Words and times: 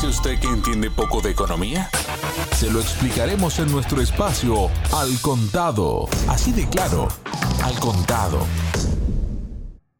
dice 0.00 0.18
usted 0.18 0.40
que 0.40 0.46
entiende 0.48 0.90
poco 0.90 1.20
de 1.20 1.30
economía? 1.30 1.90
Se 2.52 2.70
lo 2.70 2.80
explicaremos 2.80 3.58
en 3.58 3.70
nuestro 3.70 4.00
espacio 4.00 4.70
Al 4.94 5.20
Contado. 5.20 6.08
Así 6.26 6.52
de 6.52 6.66
claro, 6.70 7.08
Al 7.62 7.78
Contado. 7.80 8.46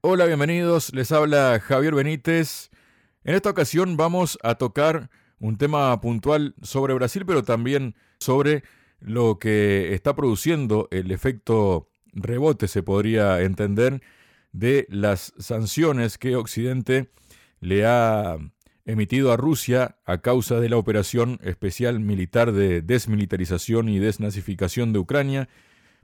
Hola, 0.01 0.25
bienvenidos. 0.25 0.95
Les 0.95 1.13
habla 1.13 1.61
Javier 1.61 1.95
Benítez. 1.95 2.71
En 3.25 3.35
esta 3.35 3.51
ocasión 3.51 3.99
vamos 3.99 4.39
a 4.43 4.55
tocar 4.55 5.11
un 5.39 5.59
tema 5.59 6.01
puntual 6.01 6.55
sobre 6.63 6.95
Brasil, 6.95 7.27
pero 7.27 7.43
también 7.43 7.95
sobre 8.21 8.63
lo 9.01 9.39
que 9.39 9.93
está 9.93 10.17
produciendo 10.17 10.89
el 10.91 11.11
efecto 11.11 11.91
rebote, 12.15 12.69
se 12.69 12.83
podría 12.83 13.43
entender, 13.43 14.01
de 14.53 14.87
las 14.89 15.35
sanciones 15.39 16.17
que 16.17 16.37
Occidente 16.37 17.11
le 17.61 17.85
ha 17.85 18.39
emitido 18.85 19.33
a 19.33 19.37
Rusia 19.37 19.97
a 20.05 20.19
causa 20.19 20.61
de 20.61 20.69
la 20.69 20.77
operación 20.77 21.39
especial 21.43 22.01
militar 22.01 22.53
de 22.53 22.83
desmilitarización 22.83 23.89
y 23.89 23.99
desnazificación 23.99 24.93
de 24.93 24.99
Ucrania. 24.99 25.49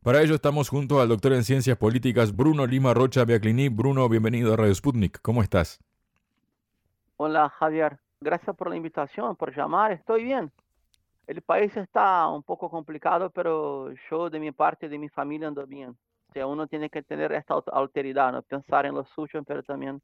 Para 0.03 0.23
ello 0.23 0.37
estamos 0.37 0.69
junto 0.69 1.01
al 1.01 1.09
doctor 1.09 1.33
en 1.33 1.45
Ciencias 1.45 1.77
Políticas 1.77 2.35
Bruno 2.35 2.67
Lima 2.67 2.95
Rocha 2.95 3.25
Beaclini. 3.25 3.69
Bruno, 3.69 4.09
bienvenido 4.09 4.55
a 4.55 4.57
Radio 4.57 4.75
Sputnik. 4.75 5.21
¿Cómo 5.23 5.43
estás? 5.43 5.81
Hola 7.17 7.49
Javier, 7.49 7.99
gracias 8.21 8.55
por 8.55 8.69
la 8.69 8.77
invitación, 8.77 9.35
por 9.37 9.57
llamar. 9.57 9.93
Estoy 9.93 10.25
bien. 10.25 10.53
El 11.27 11.43
país 11.43 11.77
está 11.77 12.29
un 12.29 12.43
poco 12.43 12.71
complicado, 12.71 13.31
pero 13.31 13.93
yo 14.11 14.31
de 14.31 14.39
mi 14.39 14.53
parte, 14.53 14.89
de 14.89 14.99
mi 14.99 15.09
familia, 15.09 15.49
ando 15.49 15.67
bien. 15.67 15.97
O 16.35 16.49
uno 16.49 16.67
tiene 16.67 16.91
que 16.91 17.03
tener 17.03 17.33
esta 17.33 17.55
alteridad, 17.73 18.31
¿no? 18.31 18.43
pensar 18.43 18.87
en 18.87 18.95
lo 18.95 19.05
suyo, 19.07 19.43
pero 19.43 19.63
también 19.63 20.03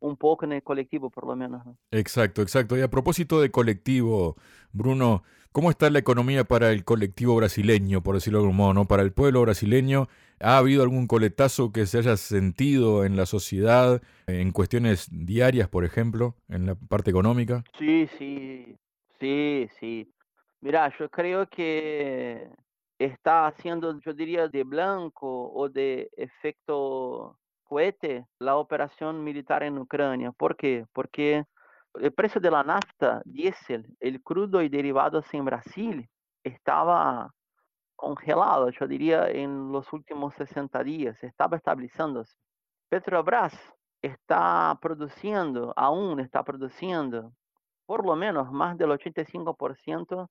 un 0.00 0.16
poco 0.16 0.44
en 0.44 0.52
el 0.52 0.62
colectivo, 0.62 1.10
por 1.10 1.26
lo 1.26 1.36
menos. 1.36 1.62
Exacto, 1.90 2.42
exacto. 2.42 2.76
Y 2.76 2.82
a 2.82 2.88
propósito 2.88 3.40
de 3.40 3.50
colectivo, 3.50 4.36
Bruno, 4.72 5.22
¿cómo 5.52 5.70
está 5.70 5.90
la 5.90 5.98
economía 5.98 6.44
para 6.44 6.70
el 6.70 6.84
colectivo 6.84 7.36
brasileño, 7.36 8.02
por 8.02 8.14
decirlo 8.14 8.38
de 8.38 8.44
algún 8.44 8.56
modo, 8.56 8.74
¿no? 8.74 8.84
Para 8.86 9.02
el 9.02 9.12
pueblo 9.12 9.42
brasileño, 9.42 10.08
¿ha 10.40 10.58
habido 10.58 10.82
algún 10.82 11.06
coletazo 11.06 11.72
que 11.72 11.86
se 11.86 11.98
haya 11.98 12.16
sentido 12.16 13.04
en 13.04 13.16
la 13.16 13.26
sociedad, 13.26 14.02
en 14.26 14.52
cuestiones 14.52 15.08
diarias, 15.10 15.68
por 15.68 15.84
ejemplo, 15.84 16.36
en 16.48 16.66
la 16.66 16.74
parte 16.74 17.10
económica? 17.10 17.64
Sí, 17.78 18.08
sí, 18.18 18.76
sí, 19.20 19.68
sí. 19.80 20.12
Mira, 20.60 20.92
yo 20.98 21.08
creo 21.08 21.48
que 21.48 22.48
está 22.98 23.46
haciendo, 23.46 23.98
yo 24.00 24.12
diría, 24.12 24.48
de 24.48 24.64
blanco 24.64 25.52
o 25.52 25.68
de 25.68 26.10
efecto 26.16 27.38
cohete 27.68 28.26
la 28.40 28.56
operación 28.56 29.22
militar 29.22 29.62
en 29.62 29.78
Ucrania. 29.78 30.32
¿Por 30.32 30.56
qué? 30.56 30.86
Porque 30.92 31.44
el 31.94 32.12
precio 32.12 32.40
de 32.40 32.50
la 32.50 32.64
nafta, 32.64 33.22
diésel, 33.24 33.94
el 34.00 34.22
crudo 34.22 34.62
y 34.62 34.68
derivados 34.68 35.32
en 35.34 35.44
Brasil 35.44 36.08
estaba 36.42 37.32
congelado, 37.94 38.70
yo 38.70 38.86
diría, 38.86 39.28
en 39.28 39.70
los 39.72 39.92
últimos 39.92 40.34
60 40.34 40.82
días, 40.84 41.22
estaba 41.22 41.56
estabilizándose. 41.56 42.34
Petrobras 42.88 43.54
está 44.00 44.78
produciendo, 44.80 45.72
aún 45.76 46.20
está 46.20 46.42
produciendo, 46.44 47.32
por 47.86 48.06
lo 48.06 48.16
menos 48.16 48.50
más 48.52 48.78
del 48.78 48.90
85% 48.90 50.28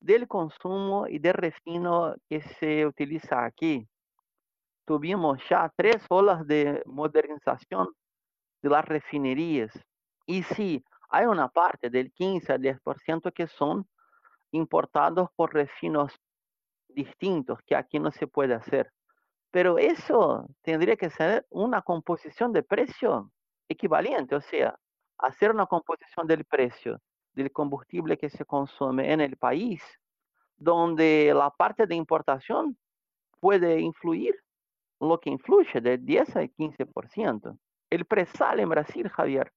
del 0.00 0.28
consumo 0.28 1.06
y 1.08 1.18
del 1.18 1.34
refino 1.34 2.14
que 2.28 2.40
se 2.40 2.86
utiliza 2.86 3.44
aquí 3.44 3.86
tuvimos 4.90 5.38
ya 5.48 5.72
tres 5.76 6.04
olas 6.08 6.44
de 6.48 6.82
modernización 6.84 7.90
de 8.60 8.70
las 8.70 8.84
refinerías. 8.84 9.70
Y 10.26 10.42
sí, 10.42 10.84
hay 11.08 11.26
una 11.26 11.48
parte 11.48 11.90
del 11.90 12.10
15 12.10 12.54
al 12.54 12.60
10% 12.60 13.32
que 13.32 13.46
son 13.46 13.86
importados 14.50 15.28
por 15.36 15.54
refinos 15.54 16.12
distintos 16.88 17.60
que 17.64 17.76
aquí 17.76 18.00
no 18.00 18.10
se 18.10 18.26
puede 18.26 18.52
hacer. 18.52 18.90
Pero 19.52 19.78
eso 19.78 20.48
tendría 20.60 20.96
que 20.96 21.10
ser 21.10 21.46
una 21.50 21.82
composición 21.82 22.52
de 22.52 22.64
precio 22.64 23.30
equivalente, 23.68 24.34
o 24.34 24.40
sea, 24.40 24.76
hacer 25.18 25.52
una 25.52 25.66
composición 25.66 26.26
del 26.26 26.44
precio 26.46 27.00
del 27.32 27.52
combustible 27.52 28.18
que 28.18 28.28
se 28.28 28.44
consume 28.44 29.12
en 29.12 29.20
el 29.20 29.36
país, 29.36 29.80
donde 30.56 31.32
la 31.32 31.50
parte 31.50 31.86
de 31.86 31.94
importación 31.94 32.76
puede 33.38 33.78
influir 33.78 34.34
lo 35.00 35.18
que 35.18 35.30
influye 35.30 35.80
de 35.80 35.98
10 35.98 36.36
a 36.36 36.42
15%. 36.42 37.58
El 37.90 38.04
presal 38.04 38.60
en 38.60 38.68
Brasil, 38.68 39.08
Javier, 39.08 39.52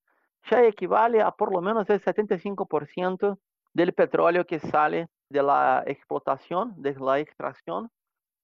ya 0.50 0.64
equivale 0.64 1.20
a 1.20 1.30
por 1.30 1.52
lo 1.52 1.60
menos 1.60 1.88
el 1.90 2.02
75% 2.02 3.38
del 3.72 3.92
petróleo 3.92 4.44
que 4.46 4.58
sale 4.58 5.08
de 5.28 5.42
la 5.42 5.82
explotación, 5.86 6.74
de 6.76 6.94
la 6.94 7.18
extracción 7.18 7.90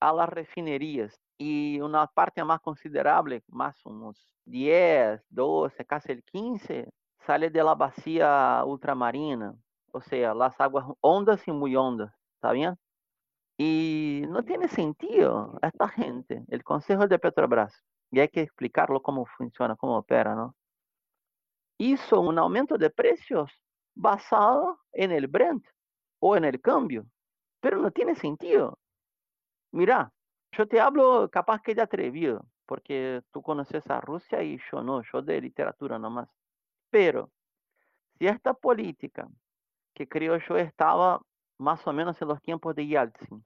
a 0.01 0.13
las 0.13 0.29
refinerías. 0.29 1.19
Y 1.39 1.81
una 1.81 2.07
parte 2.07 2.45
más 2.45 2.61
considerable, 2.61 3.43
más 3.49 3.85
unos 3.87 4.35
10, 4.45 5.23
12, 5.31 5.85
casi 5.87 6.13
el 6.13 6.23
15, 6.25 6.89
sale 7.27 7.51
de 7.51 7.63
la 7.63 7.75
vacía 7.75 8.63
ultramarina, 8.65 9.55
o 9.93 10.01
sea, 10.01 10.35
las 10.35 10.61
aguas 10.61 10.87
hondas 11.01 11.47
y 11.47 11.53
muy 11.53 11.77
hondas, 11.77 12.13
¿está 12.35 12.53
bien? 12.53 12.77
Y 13.63 14.23
no 14.27 14.43
tiene 14.43 14.69
sentido 14.69 15.59
esta 15.61 15.87
gente, 15.87 16.43
el 16.49 16.65
Consejo 16.65 17.07
de 17.07 17.19
Petrobras, 17.19 17.85
y 18.11 18.21
hay 18.21 18.29
que 18.29 18.41
explicarlo 18.41 19.03
cómo 19.03 19.27
funciona, 19.27 19.77
cómo 19.77 19.99
opera, 19.99 20.35
¿no? 20.35 20.57
Hizo 21.77 22.23
un 22.23 22.39
aumento 22.39 22.79
de 22.79 22.89
precios 22.89 23.53
basado 23.95 24.81
en 24.93 25.13
el 25.13 25.27
Brent 25.27 25.63
o 26.21 26.39
en 26.39 26.47
el 26.47 26.63
cambio, 26.63 27.05
pero 27.61 27.77
no 27.77 27.91
tiene 27.91 28.15
sentido. 28.15 28.79
Mira, 29.73 30.11
yo 30.53 30.67
te 30.67 30.81
hablo 30.81 31.29
capaz 31.29 31.61
que 31.61 31.75
de 31.75 31.83
atrevido, 31.83 32.47
porque 32.65 33.21
tú 33.31 33.43
conoces 33.43 33.87
a 33.91 34.01
Rusia 34.01 34.43
y 34.43 34.59
yo 34.73 34.83
no, 34.83 35.03
yo 35.03 35.21
de 35.21 35.39
literatura 35.39 35.99
nomás. 35.99 36.31
Pero 36.89 37.31
si 38.19 38.27
esta 38.27 38.55
política, 38.55 39.29
que 39.93 40.09
creo 40.09 40.39
yo 40.49 40.57
estaba 40.57 41.21
más 41.59 41.87
o 41.87 41.93
menos 41.93 42.23
en 42.23 42.29
los 42.29 42.41
tiempos 42.41 42.75
de 42.75 42.87
Yeltsin, 42.87 43.45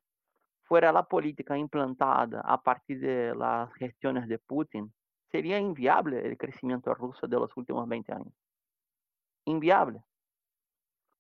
fuera 0.75 0.91
la 0.91 1.05
política 1.05 1.57
implantada 1.57 2.41
a 2.41 2.61
partir 2.61 2.99
de 2.99 3.33
las 3.37 3.73
gestiones 3.75 4.27
de 4.27 4.41
Putin, 4.41 4.93
sería 5.31 5.57
inviable 5.57 6.27
el 6.27 6.37
crecimiento 6.37 6.93
ruso 6.93 7.29
de 7.29 7.37
los 7.37 7.57
últimos 7.57 7.89
20 7.89 8.12
años. 8.12 8.35
Inviable. 9.45 10.03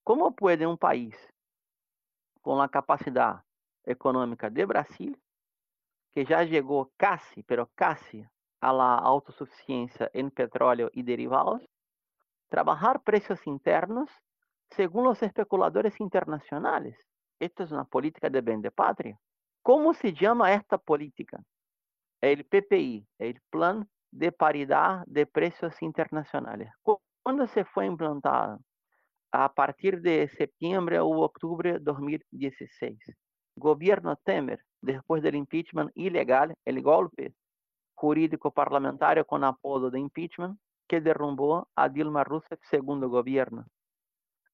¿Cómo 0.02 0.34
puede 0.34 0.66
un 0.66 0.76
país 0.76 1.14
con 2.42 2.58
la 2.58 2.68
capacidad 2.68 3.44
económica 3.84 4.50
de 4.50 4.64
Brasil, 4.64 5.22
que 6.12 6.24
ya 6.24 6.42
llegó 6.42 6.90
casi, 6.96 7.44
pero 7.44 7.70
casi 7.76 8.26
a 8.60 8.72
la 8.72 8.96
autosuficiencia 8.96 10.10
en 10.12 10.32
petróleo 10.32 10.90
y 10.92 11.04
derivados, 11.04 11.62
trabajar 12.48 13.04
precios 13.04 13.46
internos 13.46 14.10
según 14.70 15.04
los 15.04 15.22
especuladores 15.22 16.00
internacionales? 16.00 16.98
Esto 17.38 17.62
es 17.62 17.70
una 17.70 17.84
política 17.84 18.28
de 18.28 18.40
bien 18.40 18.60
de 18.60 18.72
patria. 18.72 19.16
Como 19.64 19.94
se 19.94 20.14
chama 20.14 20.50
esta 20.50 20.76
política? 20.76 21.42
É 22.20 22.34
o 22.34 22.44
PPI, 22.44 23.06
é 23.18 23.30
o 23.30 23.34
Plano 23.50 23.88
de 24.12 24.30
Paridade 24.30 25.04
de 25.06 25.24
Preços 25.24 25.80
Internacionais. 25.80 26.68
Quando 27.22 27.48
se 27.48 27.64
foi 27.72 27.86
implantado? 27.86 28.60
A 29.32 29.48
partir 29.48 30.02
de 30.02 30.28
setembro 30.28 31.02
ou 31.06 31.16
outubro 31.16 31.72
de 31.72 31.78
2016. 31.78 32.98
Governo 33.56 34.14
Temer, 34.22 34.60
depois 34.82 35.22
do 35.22 35.34
impeachment 35.34 35.90
ilegal, 35.96 36.48
o 36.50 36.82
golpe 36.82 37.34
jurídico 37.98 38.52
parlamentar 38.52 39.24
com 39.24 39.42
apodo 39.46 39.90
de 39.90 39.98
impeachment, 39.98 40.58
que 40.86 41.00
derrubou 41.00 41.66
a 41.74 41.88
Dilma 41.88 42.22
Rousseff 42.22 42.60
segundo 42.66 43.08
governo. 43.08 43.64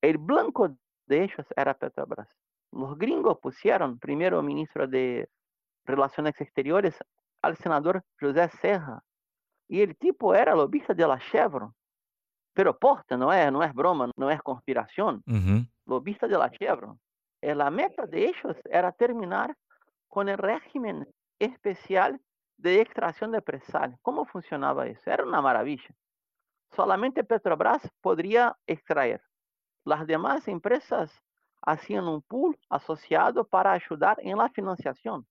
O 0.04 0.18
blanco 0.18 0.68
de 1.08 1.16
ellos 1.24 1.48
era 1.56 1.74
Petrobras. 1.74 2.28
Los 2.72 2.96
gringos 2.96 3.38
pusieron 3.38 3.98
primero 3.98 4.42
ministro 4.42 4.86
de 4.86 5.28
Relaciones 5.84 6.40
Exteriores 6.40 6.96
al 7.42 7.56
senador 7.56 8.04
José 8.20 8.48
Serra. 8.60 9.02
Y 9.68 9.80
el 9.80 9.96
tipo 9.96 10.34
era 10.34 10.54
lobista 10.54 10.94
de 10.94 11.06
la 11.06 11.18
Chevron. 11.18 11.74
Pero 12.52 12.76
posta, 12.76 13.16
no 13.16 13.32
es, 13.32 13.50
no 13.52 13.62
es 13.62 13.72
broma, 13.72 14.10
no 14.16 14.30
es 14.30 14.42
conspiración. 14.42 15.22
Lobista 15.86 16.26
de 16.26 16.36
la 16.38 16.50
Chevron. 16.50 16.98
Eh, 17.40 17.54
la 17.54 17.70
meta 17.70 18.06
de 18.06 18.28
ellos 18.28 18.56
era 18.68 18.92
terminar 18.92 19.56
con 20.08 20.28
el 20.28 20.36
régimen 20.36 21.08
especial 21.38 22.20
de 22.58 22.80
extracción 22.80 23.30
de 23.30 23.40
presal. 23.40 23.96
¿Cómo 24.02 24.26
funcionaba 24.26 24.86
eso? 24.86 25.10
Era 25.10 25.24
una 25.24 25.40
maravilla. 25.40 25.94
Solamente 26.72 27.24
Petrobras 27.24 27.88
podría 28.00 28.56
extraer. 28.66 29.22
Las 29.84 30.06
demás 30.06 30.46
empresas 30.46 31.22
hacían 31.62 32.08
un 32.08 32.22
pool 32.22 32.58
asociado 32.68 33.44
para 33.44 33.72
ayudar 33.72 34.18
en 34.20 34.38
la 34.38 34.48
financiación. 34.48 35.26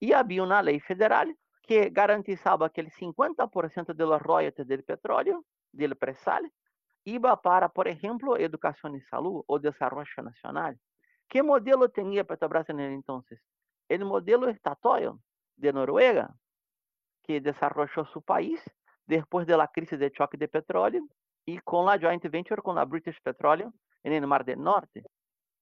Y 0.00 0.12
había 0.12 0.42
una 0.42 0.62
ley 0.62 0.80
federal 0.80 1.36
que 1.62 1.90
garantizaba 1.90 2.70
que 2.70 2.80
el 2.80 2.90
50% 2.92 3.94
de 3.94 4.06
los 4.06 4.22
royalties 4.22 4.66
del 4.66 4.84
petróleo, 4.84 5.44
del 5.72 5.96
presal, 5.96 6.50
iba 7.04 7.40
para, 7.40 7.68
por 7.68 7.88
ejemplo, 7.88 8.36
educación 8.36 8.96
y 8.96 9.00
salud 9.02 9.42
o 9.46 9.58
desarrollo 9.58 10.22
nacional. 10.22 10.78
¿Qué 11.28 11.42
modelo 11.42 11.88
tenía 11.90 12.24
Petrobras 12.24 12.68
en 12.70 12.80
el 12.80 12.92
entonces? 12.92 13.40
El 13.88 14.04
modelo 14.04 14.48
estatal 14.48 15.18
de 15.56 15.72
Noruega, 15.72 16.34
que 17.22 17.40
desarrolló 17.40 18.06
su 18.06 18.22
país 18.22 18.62
después 19.06 19.46
de 19.46 19.56
la 19.56 19.68
crisis 19.68 19.98
de 19.98 20.10
choque 20.10 20.38
de 20.38 20.48
petróleo 20.48 21.06
y 21.44 21.58
con 21.58 21.86
la 21.86 21.98
joint 21.98 22.24
venture 22.30 22.62
con 22.62 22.76
la 22.76 22.84
British 22.84 23.20
Petroleum 23.22 23.72
en 24.04 24.12
é 24.12 24.26
Mar 24.26 24.44
del 24.44 24.60
Norte. 24.60 25.02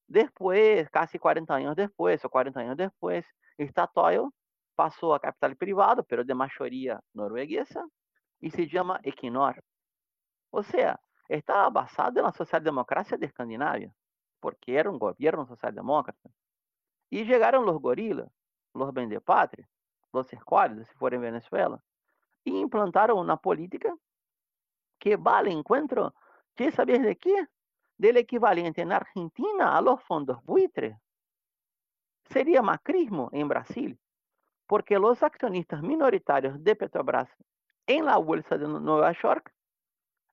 Depois, 0.09 0.89
quase 0.91 1.19
40 1.19 1.55
anos 1.55 1.77
depois, 1.77 2.23
ou 2.25 2.31
40 2.31 2.61
anos 2.61 2.77
depois, 2.77 3.27
Statoil 3.59 4.33
passou 4.77 5.15
a 5.15 5.21
capital 5.21 5.57
privado, 5.57 6.05
pelo 6.05 6.25
de 6.25 6.35
maioria 6.35 7.01
norueguesa, 7.15 7.83
e 8.41 8.51
se 8.51 8.69
chama 8.69 9.01
Equinor. 9.03 9.57
Ou 10.53 10.63
seja, 10.63 10.99
estava 11.29 11.71
basado 11.71 12.23
na 12.23 12.33
social-democracia 12.33 13.19
de 13.19 13.27
Escandinávia, 13.27 13.93
porque 14.41 14.73
era 14.73 14.91
um 14.91 14.99
governo 14.99 15.47
social-democrata. 15.47 16.31
E 17.11 17.25
chegaram 17.25 17.67
os 17.67 17.81
gorilas, 17.81 18.29
os 18.75 18.91
bem 18.91 19.09
de 19.09 19.19
os 20.13 20.33
esquálidos, 20.33 20.89
se 20.89 20.95
for 20.95 21.13
em 21.13 21.19
Venezuela, 21.19 21.83
e 22.45 22.51
implantaram 22.51 23.21
uma 23.21 23.37
política 23.37 23.93
que 25.01 25.17
vale 25.17 25.51
encontro, 25.51 26.13
que 26.55 26.71
sabia 26.71 26.99
de 26.99 27.15
quê? 27.15 27.47
Del 27.99 28.19
equivalente 28.19 28.83
en 28.83 28.93
Argentina 28.93 29.77
a 29.77 29.81
los 29.81 30.03
fondos 30.03 30.45
buitres. 30.45 30.97
Sería 32.25 32.61
macrismo 32.61 33.31
en 33.33 33.49
Brasil, 33.49 33.99
porque 34.67 34.99
los 34.99 35.23
accionistas 35.23 35.83
minoritarios 35.83 36.63
de 36.63 36.77
Petrobras 36.77 37.29
en 37.87 38.05
la 38.05 38.17
bolsa 38.19 38.59
de 38.59 38.67
Nueva 38.67 39.13
York 39.23 39.53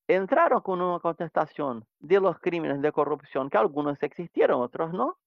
entraron 0.07 0.61
con 0.61 0.81
una 0.81 0.99
contestación 0.99 1.85
de 1.99 2.19
los 2.19 2.39
crímenes 2.39 2.81
de 2.81 2.91
corrupción, 2.91 3.49
que 3.49 3.57
algunos 3.57 4.01
existieron, 4.03 4.61
otros 4.61 4.91
no, 4.91 5.17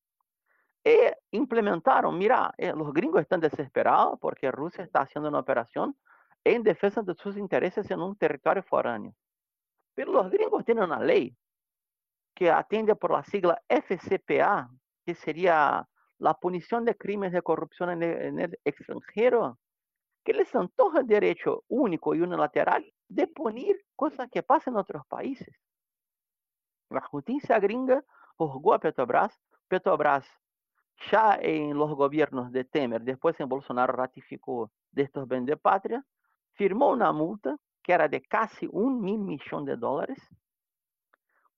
y 0.84 0.96
implementaron, 1.32 2.16
mira, 2.16 2.52
eh, 2.58 2.72
los 2.72 2.92
gringos 2.92 3.22
están 3.22 3.40
desesperados 3.40 4.18
porque 4.20 4.50
Rusia 4.52 4.84
está 4.84 5.00
haciendo 5.00 5.28
una 5.28 5.40
operación 5.40 5.96
en 6.44 6.62
defensa 6.62 7.02
de 7.02 7.14
sus 7.14 7.36
intereses 7.36 7.90
en 7.90 8.00
un 8.00 8.14
territorio 8.16 8.62
foráneo. 8.62 9.12
Pero 9.94 10.12
los 10.12 10.30
gringos 10.30 10.64
tienen 10.64 10.84
una 10.84 11.00
ley 11.00 11.36
que 12.36 12.50
atiende 12.50 12.94
por 12.94 13.12
la 13.12 13.24
sigla 13.24 13.60
FCPA, 13.66 14.70
que 15.06 15.14
sería 15.14 15.88
la 16.18 16.34
punición 16.34 16.84
de 16.84 16.94
crímenes 16.94 17.32
de 17.32 17.40
corrupción 17.40 18.02
en 18.02 18.38
el, 18.38 18.58
extranjero, 18.62 19.58
que 20.22 20.34
les 20.34 20.54
antoja 20.54 21.00
el 21.00 21.06
derecho 21.06 21.64
único 21.68 22.14
y 22.14 22.20
unilateral 22.20 22.84
de 23.08 23.26
punir 23.26 23.76
cosas 23.96 24.28
que 24.30 24.42
pasan 24.42 24.74
en 24.74 24.80
otros 24.80 25.06
países. 25.06 25.48
La 26.90 27.00
justicia 27.00 27.58
gringa 27.58 28.04
juzgó 28.36 28.74
a 28.74 28.80
Petrobras. 28.80 29.32
Petrobras, 29.66 30.26
ya 31.10 31.38
en 31.40 31.76
los 31.76 31.94
gobiernos 31.94 32.52
de 32.52 32.64
Temer, 32.64 33.02
después 33.02 33.40
en 33.40 33.48
Bolsonaro 33.48 33.94
ratificó 33.94 34.70
de 34.92 35.02
estos 35.04 35.26
patria, 35.62 36.04
firmó 36.52 36.90
una 36.90 37.12
multa 37.12 37.56
que 37.82 37.92
era 37.92 38.08
de 38.08 38.20
casi 38.22 38.68
un 38.70 39.00
mil 39.00 39.18
millón 39.18 39.64
de 39.64 39.76
dólares, 39.76 40.18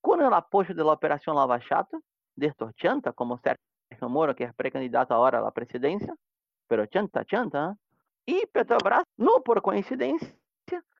con 0.00 0.20
el 0.22 0.32
apoyo 0.32 0.74
de 0.74 0.84
la 0.84 0.92
operación 0.92 1.36
Lava 1.36 1.60
Jato, 1.60 2.00
de 2.34 2.52
chanta, 2.76 3.12
como 3.12 3.38
Sergio 3.38 4.08
Moro, 4.08 4.34
que 4.34 4.44
es 4.44 4.54
precandidato 4.54 5.14
ahora 5.14 5.38
a 5.38 5.42
la 5.42 5.50
presidencia, 5.50 6.14
pero 6.68 6.86
chanta, 6.86 7.24
chanta, 7.24 7.72
¿eh? 7.72 7.74
y 8.26 8.46
Petrobras, 8.46 9.04
no 9.16 9.42
por 9.42 9.62
coincidencia, 9.62 10.34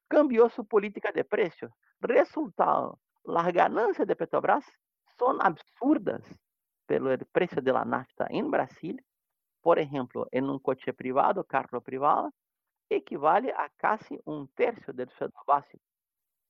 cambió 0.08 0.48
su 0.48 0.66
política 0.66 1.12
de 1.12 1.24
precios. 1.24 1.70
Resultado, 2.00 2.98
las 3.24 3.52
ganancias 3.52 4.08
de 4.08 4.16
Petrobras 4.16 4.64
son 5.18 5.38
absurdas, 5.42 6.22
pero 6.86 7.12
el 7.12 7.24
precio 7.26 7.60
de 7.60 7.72
la 7.72 7.84
nafta 7.84 8.26
en 8.30 8.50
Brasil, 8.50 9.04
por 9.60 9.78
ejemplo, 9.78 10.26
en 10.30 10.48
un 10.48 10.58
coche 10.58 10.92
privado, 10.94 11.44
carro 11.44 11.82
privado, 11.82 12.32
equivale 12.88 13.52
a 13.52 13.68
casi 13.76 14.18
un 14.24 14.48
tercio 14.48 14.94
del 14.94 15.10
sueldo 15.10 15.38
básico. 15.46 15.84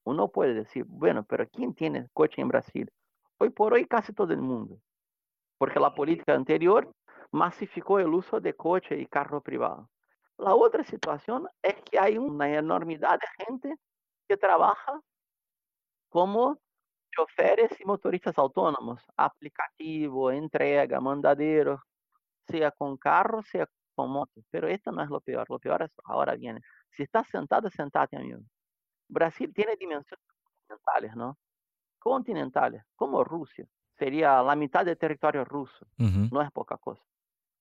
Uno 0.08 0.28
puede 0.28 0.55
decir, 0.55 0.84
bueno, 0.87 1.22
pero 1.25 1.46
¿quién 1.49 1.75
tiene 1.75 2.08
coche 2.14 2.40
en 2.40 2.49
Brasil? 2.49 2.90
Hoy 3.38 3.50
por 3.50 3.75
hoy 3.75 3.84
casi 3.87 4.14
todo 4.14 4.32
el 4.32 4.40
mundo, 4.40 4.81
porque 5.58 5.78
la 5.78 5.94
política 5.94 6.34
anterior 6.34 6.90
masificó 7.31 7.99
el 7.99 8.08
uso 8.08 8.40
de 8.40 8.55
coche 8.55 8.99
y 8.99 9.06
carro 9.06 9.43
privado. 9.43 9.90
La 10.38 10.55
otra 10.55 10.82
situación 10.82 11.46
es 11.62 11.75
que 11.82 11.99
hay 11.99 12.16
una 12.16 12.49
enormidad 12.49 13.19
de 13.20 13.44
gente 13.44 13.75
que 14.26 14.38
trabaja 14.38 14.99
como 16.08 16.58
choferes 17.10 17.78
y 17.78 17.84
motoristas 17.84 18.38
autónomos, 18.38 19.02
aplicativo, 19.14 20.31
entrega, 20.31 21.00
mandadero, 21.00 21.82
sea 22.49 22.70
con 22.70 22.96
carro, 22.96 23.43
sea 23.43 23.69
con 23.94 24.10
moto. 24.10 24.40
Pero 24.50 24.69
esto 24.69 24.90
no 24.90 25.02
es 25.02 25.10
lo 25.10 25.20
peor, 25.20 25.44
lo 25.50 25.58
peor 25.58 25.82
es 25.82 25.90
ahora 26.05 26.34
viene. 26.34 26.62
Si 26.93 27.02
estás 27.02 27.28
sentado, 27.28 27.69
sentate, 27.69 28.16
amigo. 28.16 28.40
Brasil 29.08 29.52
tiene 29.55 29.76
dimensiones 29.76 30.25
continentales, 30.43 31.16
¿no? 31.16 31.38
Continentales, 31.99 32.84
como 32.94 33.25
Rusia. 33.25 33.66
Sería 33.99 34.43
la 34.43 34.55
mitad 34.55 34.84
del 34.84 34.96
territorio 34.96 35.44
ruso. 35.44 35.87
No 35.96 36.40
es 36.43 36.50
poca 36.52 36.76
cosa. 36.78 37.02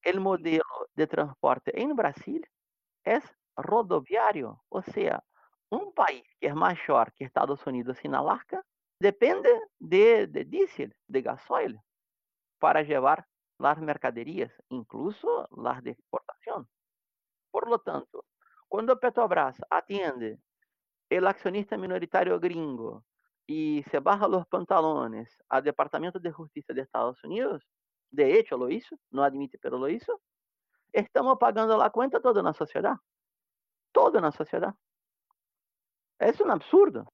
El 0.02 0.20
modelo 0.20 0.62
de 0.94 1.06
transporte 1.06 1.80
en 1.80 1.96
Brasil 1.96 2.46
es 3.02 3.24
rodoviario, 3.56 4.62
o 4.68 4.82
sea, 4.82 5.24
un 5.70 5.92
país 5.92 6.22
que 6.40 6.46
es 6.46 6.54
mayor 6.54 7.12
que 7.12 7.24
Estados 7.24 7.66
Unidos 7.66 7.98
sin 7.98 8.14
Alaska 8.14 8.64
depende 9.00 9.50
de, 9.78 10.28
de 10.28 10.44
diésel, 10.44 10.94
de 11.08 11.22
gasoil, 11.22 11.80
para 12.58 12.82
llevar 12.82 13.26
las 13.58 13.78
mercaderías, 13.78 14.52
incluso 14.68 15.48
las 15.56 15.82
de 15.82 15.90
exportación. 15.90 16.68
Por 17.50 17.68
lo 17.68 17.80
tanto, 17.80 18.24
cuando 18.68 18.98
Petrobras 18.98 19.60
atiende 19.70 20.38
el 21.10 21.26
accionista 21.26 21.76
minoritario 21.76 22.38
gringo 22.38 23.04
y 23.46 23.82
se 23.90 23.98
baja 24.00 24.28
los 24.28 24.46
pantalones 24.46 25.36
al 25.48 25.64
Departamento 25.64 26.18
de 26.18 26.32
Justicia 26.32 26.74
de 26.74 26.82
Estados 26.82 27.22
Unidos, 27.24 27.66
de 28.10 28.38
hecho 28.38 28.56
lo 28.56 28.68
hizo, 28.68 28.98
no 29.10 29.22
admite, 29.22 29.58
pero 29.58 29.78
lo 29.78 29.88
hizo, 29.88 30.20
estamos 30.92 31.38
pagando 31.38 31.76
la 31.76 31.90
cuenta 31.90 32.20
toda 32.20 32.42
la 32.42 32.52
sociedad. 32.52 32.96
Toda 33.92 34.20
la 34.20 34.32
sociedad. 34.32 34.74
Es 36.18 36.40
un 36.40 36.50
absurdo. 36.50 37.12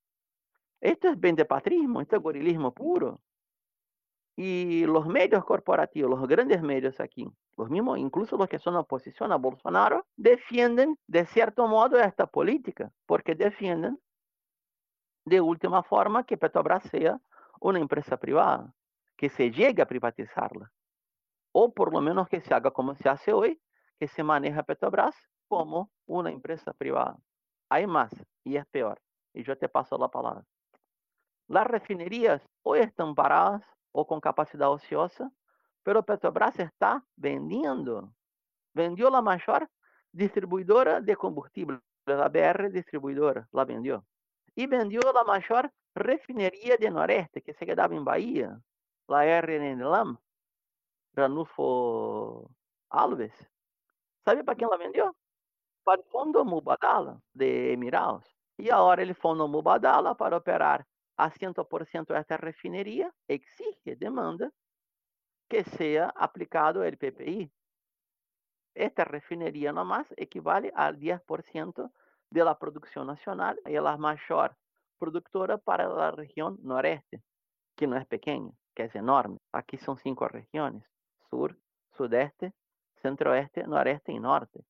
Esto 0.81 1.08
es 1.08 1.19
vendepatrismo, 1.19 2.00
esto 2.00 2.17
es 2.17 2.23
gorilismo 2.23 2.73
puro. 2.73 3.20
Y 4.36 4.84
los 4.86 5.06
medios 5.06 5.44
corporativos, 5.44 6.10
los 6.10 6.26
grandes 6.29 6.60
medios 6.60 6.98
aquí, 7.00 7.31
los 7.56 7.70
mismos, 7.70 7.98
incluso 7.98 8.36
los 8.36 8.48
que 8.48 8.58
son 8.58 8.74
oposición 8.76 9.31
a 9.31 9.36
Bolsonaro, 9.36 10.06
defienden 10.17 10.98
de 11.06 11.24
cierto 11.26 11.69
modo 11.69 12.00
esta 12.00 12.26
política, 12.26 12.91
porque 13.06 13.34
defienden 13.34 14.00
de 15.24 15.41
última 15.41 15.82
forma 15.82 16.24
que 16.24 16.36
Petrobras 16.36 16.82
sea 16.91 17.20
una 17.60 17.79
empresa 17.79 18.17
privada, 18.17 18.74
que 19.17 19.29
se 19.29 19.50
llegue 19.50 19.82
a 19.82 19.86
privatizarla 19.86 20.70
o 21.56 21.72
por 21.72 21.93
lo 21.93 22.00
menos 22.00 22.29
que 22.29 22.41
se 22.41 22.53
haga 22.53 22.72
como 22.72 22.96
se 22.96 23.08
hace 23.08 23.32
hoy, 23.32 23.60
que 24.00 24.08
se 24.08 24.24
maneja 24.24 24.64
Petrobras 24.64 25.14
como 25.46 25.91
una 26.05 26.31
empresa 26.31 26.72
privada. 26.72 27.17
Hay 27.69 27.86
más 27.86 28.10
y 28.43 28.56
es 28.56 28.67
peor. 28.67 29.00
Y 29.32 29.44
yo 29.44 29.56
te 29.56 29.69
paso 29.69 29.96
la 29.96 30.08
palabra. 30.08 30.44
Las 31.46 31.67
refinerías 31.67 32.43
hoy 32.62 32.81
están 32.81 33.14
paradas 33.14 33.64
o 33.94 34.06
con 34.06 34.20
capacidad 34.20 34.70
ociosa, 34.70 35.31
pero 35.84 36.03
Petrobras 36.03 36.58
está 36.58 37.05
vendiendo. 37.15 38.13
Vendió 38.74 39.08
la 39.08 39.22
mayor 39.22 39.70
distribuidora 40.10 41.01
de 41.01 41.17
combustible, 41.17 41.81
la 42.05 42.29
BR 42.29 42.70
distribuidora, 42.70 43.48
la 43.53 43.65
vendió. 43.65 44.05
Y 44.56 44.67
vendió 44.67 45.01
la 45.13 45.22
mayor 45.22 45.72
refinería 45.94 46.77
de 46.77 46.91
Noreste, 46.91 47.41
que 47.41 47.55
se 47.55 47.65
quedaba 47.65 47.94
en 47.94 48.05
Bahía, 48.05 48.60
la 49.06 49.41
RNLAM, 49.41 50.19
Ranulfo 51.13 52.51
Alves. 52.91 53.32
Sabe 54.24 54.43
para 54.43 54.56
quem 54.56 54.67
ela 54.67 54.77
vendeu? 54.77 55.15
Para 55.84 56.01
o 56.01 56.05
Fundo 56.05 56.44
Mubadala 56.44 57.20
de 57.32 57.72
Emirados. 57.72 58.24
E 58.58 58.72
agora 58.72 59.03
ele 59.03 59.15
Fundo 59.15 59.46
Mubadala 59.46 60.17
para 60.17 60.36
operar 60.36 60.84
a 61.17 61.31
100% 61.31 62.19
esta 62.19 62.37
refineria 62.37 63.13
exige, 63.29 63.97
demanda 63.97 64.51
que 65.49 65.65
seja 65.65 66.13
aplicado 66.17 66.81
o 66.81 66.85
PPI. 66.85 67.51
Esta 68.75 69.05
refineria 69.05 69.73
nomás 69.73 70.13
equivale 70.17 70.73
a 70.75 70.93
10% 70.93 71.93
de 72.31 72.44
la 72.44 72.59
producción 72.59 73.06
nacional 73.06 73.61
y 73.67 73.75
la 73.75 73.97
mayor 73.97 74.56
productora 74.99 75.59
para 75.59 75.87
la 75.89 76.11
región 76.11 76.59
noreste, 76.63 77.23
que 77.77 77.87
no 77.87 77.97
es 77.97 78.06
pequeña, 78.06 78.53
que 78.75 78.85
es 78.85 78.94
enorme. 78.94 79.39
Aquí 79.53 79.79
son 79.79 79.97
cinco 79.99 80.27
regiones 80.27 80.83
sur, 81.31 81.56
sudeste, 81.97 82.53
centro-oeste, 83.03 83.65
noreste 83.65 84.13
y 84.13 84.19
norte. 84.19 84.65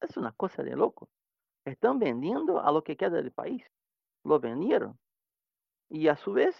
Es 0.00 0.16
una 0.16 0.32
cosa 0.32 0.62
de 0.62 0.76
loco. 0.76 1.08
Están 1.64 1.98
vendiendo 1.98 2.60
a 2.60 2.72
lo 2.72 2.82
que 2.82 2.96
queda 2.96 3.16
del 3.16 3.32
país. 3.32 3.62
Lo 4.24 4.40
vendieron. 4.40 4.98
Y 5.90 6.08
a 6.08 6.16
su 6.16 6.32
vez, 6.32 6.56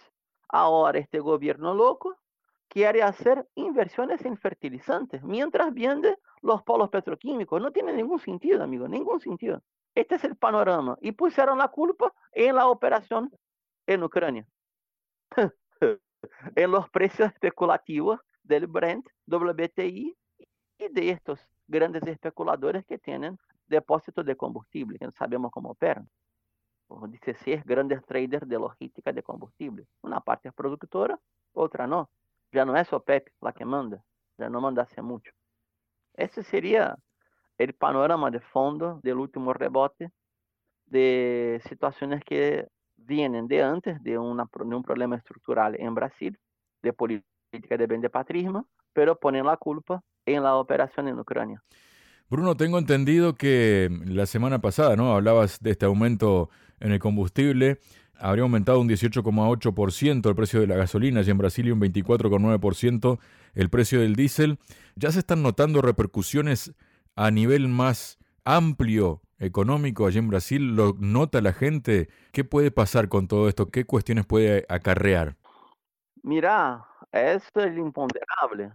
ahora 0.49 0.99
este 0.99 1.19
gobierno 1.19 1.73
loco 1.73 2.17
quiere 2.67 3.01
hacer 3.01 3.47
inversiones 3.55 4.23
en 4.25 4.37
fertilizantes 4.37 5.23
mientras 5.23 5.73
vende 5.73 6.17
los 6.41 6.61
polos 6.63 6.89
petroquímicos. 6.89 7.61
No 7.61 7.71
tiene 7.71 7.93
ningún 7.93 8.19
sentido, 8.19 8.63
amigo, 8.63 8.87
ningún 8.87 9.19
sentido. 9.19 9.63
Este 9.95 10.15
es 10.15 10.23
el 10.25 10.35
panorama. 10.35 10.97
Y 11.01 11.13
pusieron 11.13 11.57
la 11.57 11.69
culpa 11.69 12.13
en 12.31 12.55
la 12.55 12.67
operación 12.67 13.31
en 13.87 14.03
Ucrania. 14.03 14.45
en 16.55 16.71
los 16.71 16.89
precios 16.89 17.31
especulativos 17.31 18.19
del 18.43 18.67
Brent, 18.67 19.07
WTI 19.27 20.15
y 20.77 20.89
de 20.89 21.09
estos 21.09 21.39
grandes 21.67 22.05
especuladores 22.05 22.85
que 22.85 22.97
tienen 22.97 23.37
depósitos 23.67 24.25
de 24.25 24.35
combustible, 24.35 24.99
que 24.99 25.05
no 25.05 25.11
sabemos 25.11 25.51
cómo 25.51 25.71
operan. 25.71 26.09
Si 27.43 27.51
es 27.51 27.63
grandes 27.63 28.03
traders 28.05 28.47
de 28.47 28.57
logística 28.57 29.11
de 29.11 29.23
combustible. 29.23 29.85
Una 30.01 30.19
parte 30.19 30.49
es 30.49 30.53
productora, 30.53 31.19
otra 31.53 31.87
no. 31.87 32.09
Ya 32.51 32.65
no 32.65 32.75
es 32.75 32.91
OPEP 32.91 33.29
la 33.41 33.53
que 33.53 33.65
manda, 33.65 34.03
ya 34.37 34.49
no 34.49 34.59
manda 34.59 34.87
mucho. 35.01 35.31
Ese 36.13 36.43
sería 36.43 36.97
el 37.57 37.73
panorama 37.73 38.29
de 38.29 38.41
fondo 38.41 38.99
del 39.03 39.17
último 39.17 39.53
rebote 39.53 40.11
de 40.85 41.61
situaciones 41.69 42.21
que 42.25 42.67
vienen 42.97 43.47
de 43.47 43.63
antes 43.63 44.03
de, 44.03 44.17
una, 44.17 44.47
de 44.53 44.75
un 44.75 44.83
problema 44.83 45.15
estructural 45.15 45.75
en 45.79 45.95
Brasil, 45.95 46.37
de 46.81 46.93
política 46.93 47.77
de 47.77 47.87
bendepatrismo, 47.87 48.67
pero 48.93 49.17
ponen 49.17 49.45
la 49.45 49.57
culpa 49.57 50.03
en 50.25 50.43
la 50.43 50.55
operación 50.55 51.07
en 51.07 51.19
Ucrania. 51.19 51.63
Bruno, 52.29 52.55
tengo 52.55 52.77
entendido 52.77 53.35
que 53.35 53.89
la 54.05 54.25
semana 54.25 54.59
pasada, 54.59 54.95
¿no? 54.95 55.13
Hablabas 55.13 55.59
de 55.59 55.71
este 55.71 55.85
aumento 55.85 56.49
en 56.81 56.91
el 56.91 56.99
combustible. 56.99 57.79
Habría 58.15 58.43
aumentado 58.43 58.79
un 58.79 58.87
18,8% 58.87 60.29
el 60.29 60.35
precio 60.35 60.59
de 60.59 60.67
la 60.67 60.75
gasolina 60.75 61.21
y 61.21 61.29
en 61.29 61.37
Brasil 61.37 61.71
un 61.71 61.81
24,9% 61.81 63.19
el 63.55 63.69
precio 63.69 63.99
del 63.99 64.15
diésel. 64.15 64.59
Ya 64.95 65.11
se 65.11 65.19
están 65.19 65.41
notando 65.41 65.81
repercusiones 65.81 66.75
a 67.15 67.31
nivel 67.31 67.67
más 67.67 68.19
amplio 68.45 69.21
económico 69.39 70.05
allí 70.05 70.19
en 70.19 70.27
Brasil. 70.27 70.75
¿Lo 70.75 70.95
nota 70.99 71.41
la 71.41 71.53
gente? 71.53 72.09
¿Qué 72.31 72.43
puede 72.43 72.69
pasar 72.69 73.09
con 73.09 73.27
todo 73.27 73.49
esto? 73.49 73.71
¿Qué 73.71 73.85
cuestiones 73.85 74.25
puede 74.25 74.65
acarrear? 74.69 75.35
Mira, 76.21 76.85
esto 77.11 77.61
es 77.61 77.75
imponderable. 77.75 78.71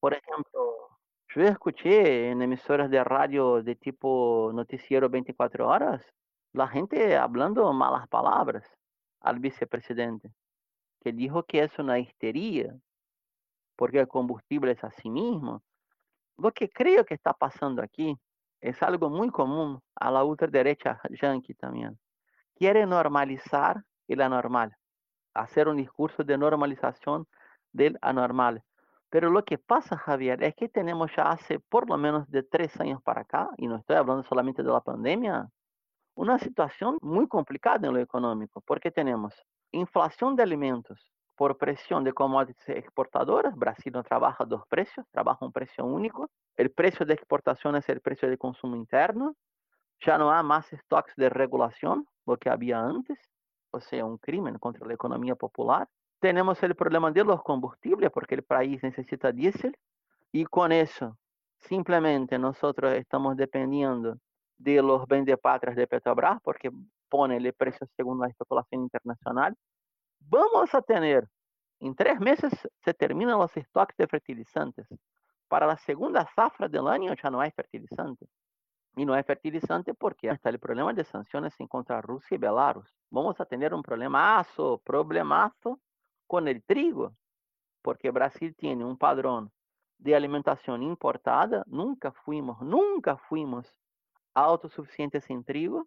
Por 0.00 0.14
ejemplo, 0.14 0.98
yo 1.34 1.42
escuché 1.42 2.30
en 2.30 2.42
emisoras 2.42 2.90
de 2.90 3.04
radio 3.04 3.62
de 3.62 3.76
tipo 3.76 4.50
noticiero 4.52 5.08
24 5.08 5.68
horas 5.68 6.02
la 6.52 6.68
gente 6.68 7.16
hablando 7.16 7.72
malas 7.72 8.08
palabras 8.08 8.64
al 9.20 9.38
vicepresidente, 9.38 10.32
que 11.00 11.12
dijo 11.12 11.44
que 11.44 11.62
es 11.62 11.78
una 11.78 11.98
histeria, 11.98 12.74
porque 13.76 14.00
el 14.00 14.08
combustible 14.08 14.72
es 14.72 14.84
así 14.84 15.08
mismo. 15.08 15.62
Lo 16.36 16.52
que 16.52 16.68
creo 16.68 17.04
que 17.04 17.14
está 17.14 17.32
pasando 17.32 17.82
aquí 17.82 18.16
es 18.60 18.82
algo 18.82 19.08
muy 19.08 19.30
común 19.30 19.80
a 19.94 20.10
la 20.10 20.24
ultraderecha 20.24 21.00
yankee 21.20 21.54
también. 21.54 21.98
Quiere 22.54 22.84
normalizar 22.84 23.82
el 24.08 24.20
anormal, 24.20 24.76
hacer 25.34 25.68
un 25.68 25.76
discurso 25.76 26.24
de 26.24 26.36
normalización 26.36 27.26
del 27.72 27.98
anormal. 28.02 28.62
Pero 29.08 29.30
lo 29.30 29.44
que 29.44 29.58
pasa, 29.58 29.96
Javier, 29.96 30.42
es 30.42 30.54
que 30.54 30.68
tenemos 30.68 31.10
ya 31.16 31.30
hace 31.30 31.58
por 31.58 31.88
lo 31.88 31.96
menos 31.96 32.30
de 32.30 32.42
tres 32.42 32.78
años 32.80 33.02
para 33.02 33.22
acá, 33.22 33.50
y 33.56 33.66
no 33.66 33.76
estoy 33.76 33.96
hablando 33.96 34.22
solamente 34.24 34.62
de 34.62 34.70
la 34.70 34.80
pandemia, 34.80 35.48
una 36.14 36.38
situación 36.38 36.98
muy 37.00 37.28
complicada 37.28 37.88
en 37.88 37.94
lo 37.94 38.00
económico, 38.00 38.60
porque 38.60 38.90
tenemos 38.90 39.34
inflación 39.72 40.36
de 40.36 40.42
alimentos 40.42 41.10
por 41.36 41.56
presión 41.56 42.04
de 42.04 42.12
commodities 42.12 42.68
exportadoras. 42.68 43.56
Brasil 43.56 43.92
no 43.92 44.02
trabaja 44.02 44.44
dos 44.44 44.66
precios, 44.68 45.06
trabaja 45.10 45.44
un 45.44 45.52
precio 45.52 45.86
único. 45.86 46.28
El 46.56 46.70
precio 46.70 47.06
de 47.06 47.14
exportación 47.14 47.76
es 47.76 47.88
el 47.88 48.00
precio 48.00 48.28
de 48.28 48.36
consumo 48.36 48.76
interno. 48.76 49.34
Ya 50.00 50.18
no 50.18 50.30
hay 50.30 50.44
más 50.44 50.66
stocks 50.66 51.14
de 51.16 51.30
regulación, 51.30 52.06
lo 52.26 52.36
que 52.36 52.50
había 52.50 52.80
antes, 52.80 53.18
o 53.70 53.80
sea, 53.80 54.04
un 54.04 54.18
crimen 54.18 54.58
contra 54.58 54.86
la 54.86 54.92
economía 54.92 55.34
popular. 55.34 55.88
Tenemos 56.20 56.62
el 56.62 56.74
problema 56.74 57.10
de 57.10 57.24
los 57.24 57.42
combustibles, 57.42 58.10
porque 58.10 58.34
el 58.34 58.42
país 58.42 58.82
necesita 58.82 59.32
diésel, 59.32 59.74
y 60.32 60.44
con 60.44 60.72
eso 60.72 61.16
simplemente 61.60 62.38
nosotros 62.38 62.92
estamos 62.92 63.36
dependiendo 63.36 64.18
de 64.60 64.82
los 64.82 65.06
vendepatrias 65.06 65.74
de 65.74 65.86
Petrobras, 65.86 66.40
porque 66.42 66.70
pone 67.08 67.38
el 67.38 67.52
precio 67.54 67.86
según 67.96 68.20
la 68.20 68.28
especulación 68.28 68.82
internacional. 68.82 69.56
Vamos 70.20 70.74
a 70.74 70.82
tener, 70.82 71.26
en 71.80 71.94
tres 71.94 72.20
meses 72.20 72.52
se 72.84 72.92
terminan 72.92 73.38
los 73.38 73.52
stocks 73.52 73.96
de 73.96 74.06
fertilizantes. 74.06 74.86
Para 75.48 75.66
la 75.66 75.78
segunda 75.78 76.28
zafra 76.34 76.68
del 76.68 76.86
año 76.88 77.14
ya 77.14 77.30
no 77.30 77.40
hay 77.40 77.50
fertilizante. 77.52 78.26
Y 78.96 79.06
no 79.06 79.14
hay 79.14 79.22
fertilizante 79.22 79.94
porque 79.94 80.28
está 80.28 80.50
el 80.50 80.58
problema 80.58 80.92
de 80.92 81.04
sanciones 81.04 81.54
contra 81.68 82.02
Rusia 82.02 82.34
y 82.34 82.38
Belarus. 82.38 82.92
Vamos 83.08 83.40
a 83.40 83.46
tener 83.46 83.72
un 83.72 83.82
problemazo, 83.82 84.78
problemazo 84.84 85.80
con 86.26 86.48
el 86.48 86.62
trigo, 86.64 87.14
porque 87.82 88.10
Brasil 88.10 88.54
tiene 88.54 88.84
un 88.84 88.98
padrón 88.98 89.50
de 89.96 90.14
alimentación 90.14 90.82
importada, 90.82 91.62
nunca 91.66 92.12
fuimos, 92.12 92.60
nunca 92.60 93.16
fuimos 93.16 93.74
autossuficiente 94.34 95.20
sem 95.20 95.42
trigo. 95.42 95.86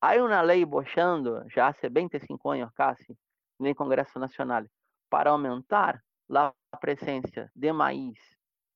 há 0.00 0.14
uma 0.16 0.40
lei 0.40 0.64
bochando 0.64 1.44
já 1.48 1.68
há 1.68 1.74
25 1.90 2.50
anos 2.50 2.72
casi, 2.74 3.16
no 3.58 3.74
Congresso 3.74 4.18
Nacional, 4.18 4.64
para 5.10 5.30
aumentar 5.30 6.02
a 6.34 6.52
presença 6.80 7.50
de 7.54 7.72
maíz 7.72 8.18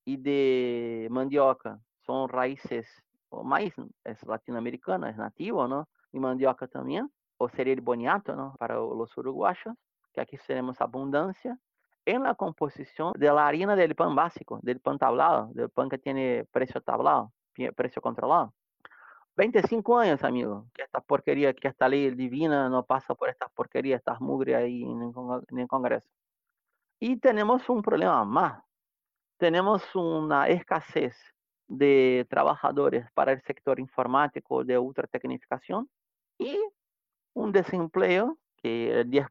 e 0.07 0.17
de 0.17 1.09
mandioca. 1.11 1.81
São 2.05 2.27
raízes, 2.27 2.87
o 3.31 3.43
maíz 3.43 3.73
é 4.05 4.15
latino-americano, 4.27 5.07
é 5.07 5.13
nativo, 5.13 5.67
não? 5.67 5.87
E 6.13 6.21
mandioca 6.21 6.69
também, 6.69 7.09
ou 7.39 7.49
seria 7.49 7.75
de 7.75 7.81
boniato, 7.81 8.37
não? 8.37 8.53
Para 8.59 8.83
os 8.83 9.17
uruguaios, 9.17 9.75
que 10.13 10.21
aqui 10.21 10.37
teremos 10.39 10.81
abundância. 10.81 11.59
En 12.07 12.23
la 12.23 12.35
composição 12.35 13.13
de 13.17 13.33
la 13.33 13.47
harina 13.47 13.75
del 13.75 13.95
pan 13.95 14.15
básico, 14.15 14.61
del 14.63 14.79
pan 14.79 14.99
tablado, 14.99 15.49
del 15.55 15.71
pan 15.71 15.89
que 15.89 15.97
tiene 15.97 16.45
preço 16.53 16.79
tablado, 16.83 17.33
preço 17.75 18.03
controlado. 18.03 18.53
25 19.37 19.99
años, 19.99 20.23
amigo, 20.23 20.67
que 20.75 20.83
esta 20.83 21.01
porquería, 21.01 21.53
que 21.55 21.69
esta 21.69 21.89
ley 21.89 22.11
divina 22.11 22.69
no 22.69 22.85
pasa 22.85 23.15
por 23.15 23.29
estas 23.29 23.51
porquerías, 23.53 23.99
estas 23.99 24.21
mugres 24.21 24.57
ahí 24.57 24.83
en 24.83 25.59
el, 25.59 25.69
Congreso. 25.69 26.09
Y 27.01 27.17
tenemos 27.19 27.69
un 27.69 27.83
problema 27.83 28.25
más. 28.25 28.63
Tenemos 29.39 29.83
una 29.95 30.49
escasez 30.49 31.17
de 31.67 32.27
trabajadores 32.31 33.11
para 33.13 33.33
el 33.33 33.43
sector 33.43 33.81
informático 33.81 34.65
de 34.65 34.79
ultra 34.79 35.07
tecnificación 35.09 35.89
y 36.39 36.59
un 37.35 37.53
desempleo 37.53 38.39
que 38.57 39.01
el 39.01 39.11
10 39.11 39.27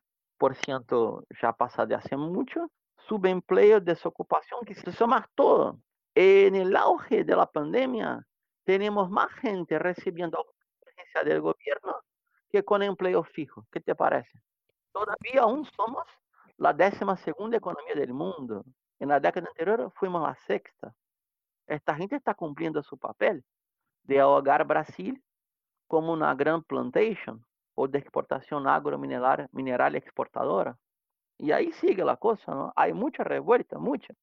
ya 1.41 1.53
pasa 1.53 1.85
de 1.85 1.95
hace 1.95 2.17
mucho, 2.17 2.69
subempleo, 3.07 3.79
desocupación, 3.79 4.65
que 4.65 4.75
se 4.75 4.91
suma 4.91 5.27
todo. 5.35 5.79
En 6.15 6.55
el 6.55 6.75
auge 6.75 7.23
de 7.23 7.35
la 7.35 7.45
pandemia, 7.45 8.25
tenemos 8.63 9.09
más 9.09 9.31
gente 9.33 9.77
recibiendo 9.79 10.45
asistencia 10.81 11.23
del 11.23 11.41
gobierno 11.41 11.95
que 12.49 12.63
con 12.63 12.83
empleo 12.83 13.23
fijo. 13.23 13.65
¿Qué 13.71 13.79
te 13.79 13.95
parece? 13.95 14.39
Todavía 14.91 15.41
aún 15.41 15.65
somos 15.75 16.05
la 16.57 16.73
décima 16.73 17.17
segunda 17.17 17.57
economía 17.57 17.95
del 17.95 18.13
mundo. 18.13 18.63
En 18.99 19.09
la 19.09 19.19
década 19.19 19.47
anterior 19.47 19.91
fuimos 19.95 20.21
la 20.21 20.35
sexta. 20.47 20.93
Esta 21.67 21.95
gente 21.95 22.15
está 22.15 22.33
cumpliendo 22.33 22.83
su 22.83 22.97
papel 22.97 23.43
de 24.03 24.19
ahogar 24.19 24.65
Brasil 24.65 25.23
como 25.87 26.13
una 26.13 26.33
gran 26.35 26.63
plantation, 26.63 27.45
o 27.75 27.87
de 27.87 27.99
exportación 27.99 28.67
agromineral 28.67 29.47
mineral 29.51 29.95
exportadora. 29.95 30.77
Y 31.37 31.51
ahí 31.51 31.71
sigue 31.73 32.05
la 32.05 32.17
cosa, 32.17 32.53
¿no? 32.53 32.73
Hay 32.75 32.93
mucha 32.93 33.23
revuelta, 33.23 33.77
mucha. 33.79 34.13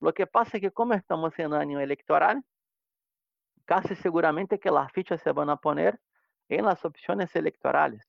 Lo 0.00 0.12
que 0.12 0.26
pasa 0.26 0.58
es 0.58 0.60
que 0.60 0.70
como 0.70 0.94
estamos 0.94 1.38
en 1.38 1.54
año 1.54 1.80
electoral, 1.80 2.44
casi 3.64 3.94
seguramente 3.96 4.58
que 4.58 4.70
las 4.70 4.90
fichas 4.92 5.20
se 5.22 5.32
van 5.32 5.50
a 5.50 5.56
poner 5.56 5.98
en 6.48 6.64
las 6.64 6.84
opciones 6.84 7.34
electorales 7.36 8.06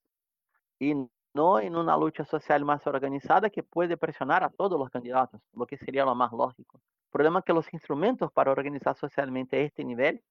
y 0.80 0.94
no 1.34 1.60
en 1.60 1.76
una 1.76 1.98
lucha 1.98 2.24
social 2.26 2.64
más 2.64 2.86
organizada 2.88 3.50
que 3.50 3.64
puede 3.64 3.98
presionar 3.98 4.44
a 4.44 4.50
todos 4.50 4.80
los 4.80 4.90
candidatos, 4.90 5.42
lo 5.54 5.66
que 5.66 5.78
sería 5.78 6.06
lo 6.06 6.16
más 6.16 6.32
lógico. 6.32 6.78
El 6.78 7.12
problema 7.12 7.40
es 7.40 7.46
que 7.46 7.54
los 7.54 7.74
instrumentos 7.74 8.32
para 8.32 8.52
organizar 8.52 8.96
socialmente 8.96 9.64
este 9.64 9.84
nivel 9.84 10.22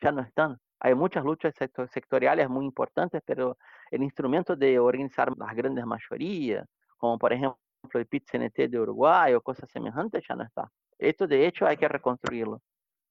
ya 0.00 0.12
no 0.12 0.22
están. 0.22 0.58
Hay 0.80 0.94
muchas 0.94 1.24
luchas 1.24 1.54
sectoriales 1.90 2.48
muy 2.48 2.64
importantes, 2.64 3.22
pero 3.24 3.56
el 3.90 4.02
instrumento 4.02 4.56
de 4.56 4.78
organizar 4.78 5.32
las 5.36 5.54
grandes 5.54 5.84
mayorías, 5.86 6.66
como 6.96 7.18
por 7.18 7.32
ejemplo 7.32 7.58
el 7.94 8.06
PIT-CNT 8.06 8.68
de 8.68 8.80
Uruguay 8.80 9.34
o 9.34 9.40
cosas 9.40 9.70
semejantes, 9.70 10.24
ya 10.28 10.34
no 10.34 10.44
está. 10.44 10.70
Esto 10.98 11.26
de 11.26 11.46
hecho 11.46 11.66
hay 11.66 11.76
que 11.76 11.88
reconstruirlo. 11.88 12.60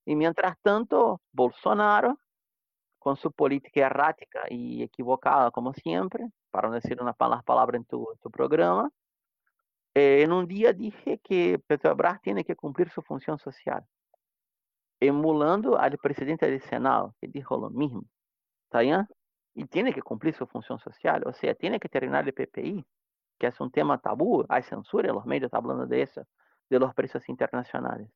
Y 0.06 0.16
mientras 0.16 0.58
tanto, 0.62 1.22
Bolsonaro 1.32 2.18
con 3.00 3.16
su 3.18 3.32
política 3.32 3.88
errática 3.88 4.42
y 4.50 4.84
equivocada, 4.84 5.50
como 5.52 5.74
siempre, 5.74 6.30
para 6.52 6.70
no 6.70 6.76
decir 6.76 7.02
unas 7.02 7.16
malas 7.20 7.44
palabras 7.44 7.80
en 7.80 7.86
tu, 7.86 8.08
tu 8.22 8.30
programa, 8.30 8.92
eh, 9.96 10.22
en 10.22 10.32
un 10.32 10.48
día 10.48 10.72
dije 10.74 11.20
que 11.20 11.60
Petrobras 11.68 12.22
tiene 12.22 12.46
que 12.46 12.56
cumplir 12.56 12.90
su 12.90 13.02
función 13.02 13.40
social, 13.40 13.86
emulando 15.00 15.78
al 15.78 15.98
presidente 15.98 16.50
del 16.50 16.62
Senado, 16.62 17.16
que 17.20 17.28
dijo 17.28 17.58
lo 17.58 17.70
mismo. 17.70 18.04
¿Está 18.66 18.82
bien? 18.82 19.08
Y 19.56 19.66
tiene 19.66 19.94
que 19.94 20.02
cumplir 20.02 20.36
su 20.36 20.46
función 20.48 20.80
social, 20.80 21.24
o 21.26 21.34
sea, 21.34 21.56
tiene 21.56 21.80
que 21.80 21.90
terminar 21.90 22.26
el 22.28 22.34
PPI, 22.34 22.86
que 23.40 23.48
es 23.48 23.60
un 23.60 23.72
tema 23.72 23.98
tabú, 24.00 24.46
hay 24.48 24.64
censura 24.64 25.10
en 25.10 25.16
los 25.16 25.26
medios 25.26 25.54
hablando 25.54 25.88
de 25.88 26.08
de 26.70 26.80
los 26.80 26.94
precios 26.94 27.28
internacionales. 27.28 28.10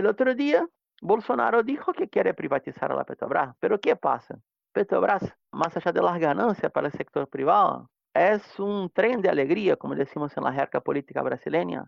El 0.00 0.06
otro 0.06 0.34
día, 0.34 0.66
Bolsonaro 1.02 1.62
dijo 1.62 1.92
que 1.92 2.08
quiere 2.08 2.32
privatizar 2.32 2.90
a 2.90 2.94
la 2.94 3.04
Petrobras, 3.04 3.54
pero 3.60 3.78
¿qué 3.78 3.96
pasa? 3.96 4.40
Petrobras, 4.72 5.22
más 5.52 5.76
allá 5.76 5.92
de 5.92 6.00
las 6.00 6.18
ganancias 6.18 6.72
para 6.72 6.86
el 6.86 6.94
sector 6.94 7.28
privado, 7.28 7.90
es 8.14 8.58
un 8.58 8.88
tren 8.88 9.20
de 9.20 9.28
alegría, 9.28 9.76
como 9.76 9.94
decimos 9.94 10.34
en 10.38 10.44
la 10.44 10.54
jerga 10.54 10.80
política 10.80 11.20
brasileña, 11.20 11.84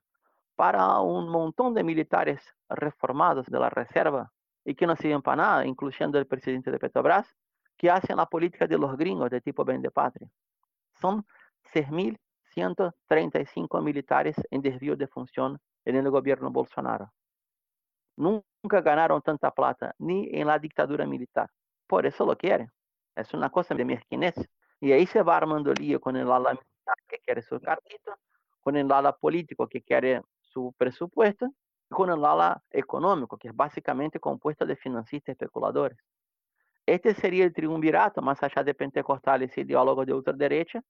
para 0.56 1.00
un 1.00 1.30
montón 1.30 1.72
de 1.72 1.82
militares 1.82 2.42
reformados 2.68 3.46
de 3.46 3.58
la 3.58 3.70
reserva 3.70 4.30
y 4.62 4.74
que 4.74 4.86
no 4.86 4.94
sirven 4.94 5.22
para 5.22 5.36
nada, 5.36 5.64
incluyendo 5.64 6.18
el 6.18 6.26
presidente 6.26 6.70
de 6.70 6.78
Petrobras, 6.78 7.34
que 7.78 7.90
hacen 7.90 8.18
la 8.18 8.26
política 8.26 8.66
de 8.66 8.76
los 8.76 8.94
gringos 8.98 9.30
de 9.30 9.40
tipo 9.40 9.64
de 9.64 9.90
patria. 9.90 10.28
Son 11.00 11.24
6.135 11.72 13.82
militares 13.82 14.36
en 14.50 14.60
desvío 14.60 14.96
de 14.96 15.06
función 15.06 15.58
en 15.86 15.96
el 15.96 16.10
gobierno 16.10 16.50
Bolsonaro. 16.50 17.10
Nunca 18.16 18.80
ganaron 18.80 19.22
tanta 19.22 19.50
plata, 19.50 19.94
ni 19.98 20.28
en 20.32 20.46
la 20.46 20.58
dictadura 20.58 21.06
militar. 21.06 21.50
Por 21.86 22.06
eso 22.06 22.24
lo 22.24 22.36
quieren. 22.36 22.70
Es 23.16 23.32
una 23.34 23.50
cosa 23.50 23.74
de 23.74 23.84
mezquinez. 23.84 24.34
Y 24.80 24.92
ahí 24.92 25.06
se 25.06 25.22
va 25.22 25.36
armando 25.36 25.72
lío 25.72 26.00
con 26.00 26.16
el 26.16 26.30
ala 26.30 26.50
militar 26.50 26.96
que 27.06 27.18
quiere 27.18 27.42
su 27.42 27.60
cartito, 27.60 28.14
con 28.60 28.76
el 28.76 28.90
ala 28.90 29.12
político 29.12 29.66
que 29.68 29.82
quiere 29.82 30.22
su 30.40 30.74
presupuesto, 30.76 31.46
y 31.90 31.94
con 31.94 32.10
el 32.10 32.24
ala 32.24 32.62
económico, 32.70 33.36
que 33.36 33.48
es 33.48 33.56
básicamente 33.56 34.18
compuesto 34.18 34.66
de 34.66 34.76
financistas 34.76 35.34
especuladores. 35.34 35.98
Este 36.84 37.14
sería 37.14 37.44
el 37.44 37.52
triunvirato, 37.52 38.20
más 38.22 38.42
allá 38.42 38.64
de 38.64 38.74
pentecostales 38.74 39.56
y 39.56 39.60
ideólogos 39.60 40.06
de 40.06 40.14
ultraderecha, 40.14 40.82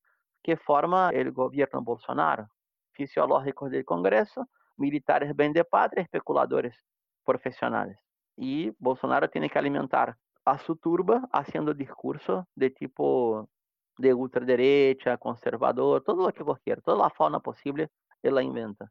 que 0.43 0.57
forma 0.57 1.11
el 1.11 1.33
gobierno 1.33 1.83
Bolsonaro. 1.83 2.49
Fisiológicos 2.93 3.71
del 3.71 3.85
Congreso, 3.85 4.49
militares 4.77 5.35
bem 5.37 5.53
de 5.53 5.65
patria, 5.65 6.03
especuladores 6.03 6.75
profesionales. 7.25 7.99
Y 8.37 8.71
Bolsonaro 8.79 9.29
tiene 9.31 9.51
que 9.51 9.59
alimentar 9.59 10.17
a 10.45 10.59
su 10.59 10.77
turba 10.77 11.29
haciendo 11.33 11.75
discurso 11.75 12.49
de 12.55 12.71
tipo 12.71 13.49
de 13.99 14.15
ultraderecha, 14.15 15.19
conservador, 15.19 16.03
todo 16.03 16.27
lo 16.27 16.33
que 16.33 16.43
vos 16.43 16.59
quieras, 16.61 16.83
toda 16.85 16.99
la 17.05 17.11
fauna 17.11 17.41
él 18.23 18.35
la 18.35 18.43
inventa. 18.43 18.91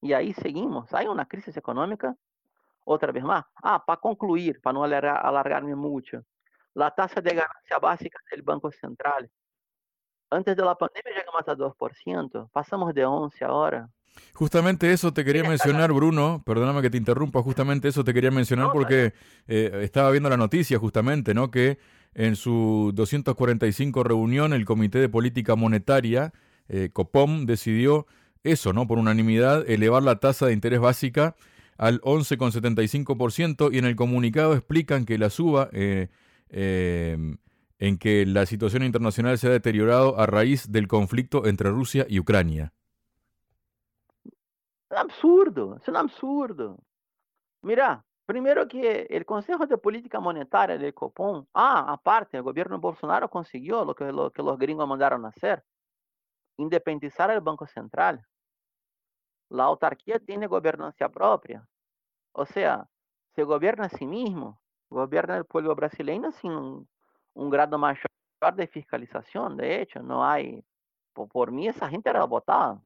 Y 0.00 0.12
ahí 0.12 0.32
seguimos. 0.34 0.92
Hay 0.94 1.06
una 1.06 1.26
crisis 1.26 1.56
económica, 1.56 2.16
otra 2.84 3.12
vez 3.12 3.24
más. 3.24 3.44
Ah, 3.62 3.82
para 3.84 4.00
concluir, 4.00 4.60
para 4.60 4.74
no 4.74 4.84
alargar, 4.84 5.24
alargarme 5.24 5.74
mucho, 5.74 6.22
la 6.74 6.90
tasa 6.90 7.20
de 7.20 7.30
ganancia 7.30 7.78
básica 7.80 8.18
del 8.30 8.42
Banco 8.42 8.70
Central. 8.72 9.30
Antes 10.30 10.56
de 10.56 10.64
la 10.64 10.74
pandemia 10.74 11.12
llegamos 11.14 11.46
a 11.46 11.54
2%, 11.54 12.50
pasamos 12.52 12.94
de 12.94 13.04
11 13.04 13.44
ahora. 13.44 13.88
Justamente 14.34 14.92
eso 14.92 15.12
te 15.12 15.24
quería 15.24 15.44
mencionar, 15.44 15.92
Bruno. 15.92 16.42
Perdóname 16.44 16.82
que 16.82 16.90
te 16.90 16.96
interrumpa. 16.96 17.42
Justamente 17.42 17.88
eso 17.88 18.02
te 18.02 18.14
quería 18.14 18.30
mencionar 18.30 18.70
porque 18.72 19.12
eh, 19.46 19.80
estaba 19.82 20.10
viendo 20.10 20.28
la 20.28 20.36
noticia 20.36 20.78
justamente, 20.78 21.34
¿no? 21.34 21.50
Que 21.50 21.78
en 22.14 22.36
su 22.36 22.92
245 22.94 24.02
reunión 24.04 24.52
el 24.52 24.64
Comité 24.64 24.98
de 24.98 25.08
Política 25.08 25.54
Monetaria, 25.54 26.32
eh, 26.68 26.90
COPOM, 26.92 27.46
decidió 27.46 28.06
eso, 28.42 28.72
¿no? 28.72 28.86
Por 28.86 28.98
unanimidad, 28.98 29.68
elevar 29.68 30.02
la 30.02 30.16
tasa 30.16 30.46
de 30.46 30.54
interés 30.54 30.80
básica 30.80 31.36
al 31.78 32.00
11,75% 32.00 33.72
y 33.72 33.78
en 33.78 33.84
el 33.84 33.96
comunicado 33.96 34.54
explican 34.54 35.04
que 35.04 35.18
la 35.18 35.30
suba 35.30 35.68
eh, 35.72 36.08
en 36.50 37.98
que 37.98 38.26
la 38.26 38.46
situación 38.46 38.82
internacional 38.82 39.38
se 39.38 39.48
ha 39.48 39.50
deteriorado 39.50 40.18
a 40.18 40.26
raíz 40.26 40.70
del 40.70 40.88
conflicto 40.88 41.46
entre 41.46 41.70
Rusia 41.70 42.06
y 42.08 42.18
Ucrania. 42.18 42.72
É 44.92 44.96
um 44.96 44.98
absurdo, 44.98 45.76
isso 45.80 45.90
é 45.90 45.94
um 45.94 45.96
absurdo. 45.96 46.78
Mira, 47.62 48.04
primeiro 48.26 48.66
que 48.66 49.08
o 49.10 49.24
Conselho 49.24 49.66
de 49.66 49.76
Política 49.78 50.20
Monetária 50.20 50.78
do 50.78 50.92
Copom, 50.92 51.46
ah, 51.54 51.92
aparte, 51.94 52.38
o 52.38 52.42
governo 52.42 52.78
Bolsonaro 52.78 53.26
conseguiu 53.28 53.78
o 53.78 53.94
que, 53.94 54.04
lo, 54.10 54.30
que 54.30 54.42
os 54.42 54.58
gringos 54.58 54.86
mandaram 54.86 55.16
nascer, 55.18 55.64
independizar 56.58 57.30
o 57.30 57.40
Banco 57.40 57.66
Central. 57.66 58.18
A 59.50 59.62
autarquia 59.62 60.20
tem 60.20 60.46
governança 60.46 61.08
própria. 61.08 61.66
Ou 62.34 62.44
seja, 62.44 62.86
se 63.34 63.44
governa 63.44 63.86
a 63.86 63.88
si 63.88 64.06
mesmo, 64.06 64.58
governa 64.90 65.40
o 65.40 65.44
povo 65.46 65.74
brasileiro 65.74 66.30
sem 66.32 66.50
um, 66.50 66.86
um 67.34 67.48
grado 67.48 67.78
maior 67.78 67.96
de 68.54 68.66
fiscalização, 68.66 69.56
de 69.56 69.64
hecho, 69.64 70.02
não 70.02 70.22
há. 70.22 70.36
Por 71.14 71.50
mim, 71.50 71.68
essa 71.68 71.88
gente 71.88 72.06
era 72.08 72.26
votada. 72.26 72.80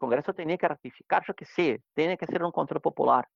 El 0.00 0.08
Congreso 0.08 0.32
tenía 0.32 0.56
que 0.56 0.66
ratificar, 0.66 1.22
yo 1.26 1.34
que 1.34 1.44
sé, 1.44 1.82
tiene 1.94 2.16
que 2.16 2.24
ser 2.24 2.42
un 2.42 2.50
control 2.50 2.80
popular. 2.80 3.28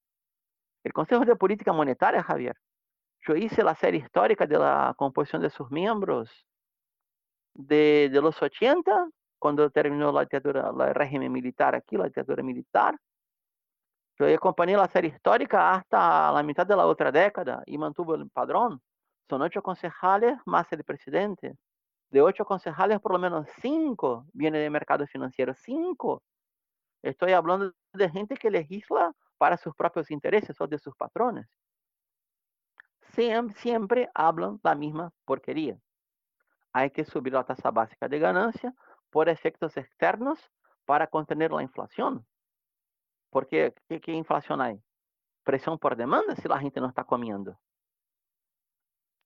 El 0.82 0.94
Consejo 0.94 1.26
de 1.26 1.36
Política 1.36 1.74
Monetaria, 1.74 2.22
Javier, 2.22 2.56
yo 3.20 3.34
hice 3.36 3.62
la 3.62 3.74
serie 3.74 4.00
histórica 4.00 4.46
de 4.46 4.58
la 4.58 4.96
de 5.40 5.50
sus 5.50 5.70
miembros 5.70 6.46
de, 7.52 8.08
de 8.10 8.20
los 8.22 8.40
80, 8.40 9.08
cuando 9.38 9.68
terminó 9.68 10.10
la 10.10 10.22
dictadura, 10.22 10.70
el 10.70 10.94
régimen 10.94 11.30
militar 11.30 11.74
aquí, 11.74 11.98
la 11.98 12.04
dictadura 12.04 12.42
militar. 12.42 12.98
Yo 14.18 14.26
acompañé 14.34 14.74
la 14.74 14.88
serie 14.88 15.10
histórica 15.10 15.72
hasta 15.72 16.32
la 16.32 16.42
mitad 16.42 16.66
de 16.66 16.76
la 16.76 17.12
década 17.12 17.62
y 17.66 17.76
mantuvo 17.76 18.14
el 18.14 18.30
padrón. 18.30 18.80
Son 19.28 19.42
ocho 19.42 19.62
concejales 19.62 20.38
más 20.46 20.72
el 20.72 20.82
presidente. 20.82 21.56
De 22.08 22.22
ocho 22.22 22.46
concejales, 22.46 23.00
por 23.00 23.12
lo 23.12 23.18
menos 23.18 23.46
cinco 23.60 24.24
vienen 24.32 24.62
de 24.62 24.70
mercado 24.70 25.06
financiero. 25.06 25.52
Cinco. 25.52 26.22
Estoy 27.04 27.32
hablando 27.32 27.70
de 27.92 28.08
gente 28.08 28.34
que 28.34 28.50
legisla 28.50 29.12
para 29.36 29.58
sus 29.58 29.74
propios 29.74 30.10
intereses 30.10 30.58
o 30.58 30.66
de 30.66 30.78
sus 30.78 30.96
patrones. 30.96 31.46
Siempre, 33.12 34.08
hablan 34.14 34.58
la 34.62 34.74
misma 34.74 35.12
porquería. 35.26 35.78
Hay 36.72 36.90
que 36.90 37.04
subir 37.04 37.34
la 37.34 37.44
tasa 37.44 37.70
básica 37.70 38.08
de 38.08 38.18
ganancia 38.18 38.74
por 39.10 39.28
efectos 39.28 39.76
externos 39.76 40.50
para 40.86 41.06
contener 41.06 41.52
la 41.52 41.62
inflación. 41.62 42.26
Porque, 43.28 43.74
¿qué, 43.86 44.00
qué 44.00 44.12
inflación 44.12 44.62
hay? 44.62 44.82
Presión 45.42 45.78
por 45.78 45.96
demanda 45.96 46.34
si 46.36 46.48
la 46.48 46.58
gente 46.58 46.80
no 46.80 46.88
está 46.88 47.04
comiendo. 47.04 47.60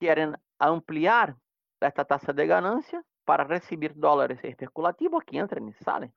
Quieren 0.01 0.37
ampliar 0.59 1.37
esta 1.81 2.05
tasa 2.05 2.33
de 2.33 2.45
ganancia 2.45 3.05
para 3.25 3.45
recibir 3.45 3.95
dólares 3.95 4.41
especulativos 4.43 5.23
que 5.23 5.39
entran 5.39 5.69
y 5.69 5.73
salen 5.75 6.13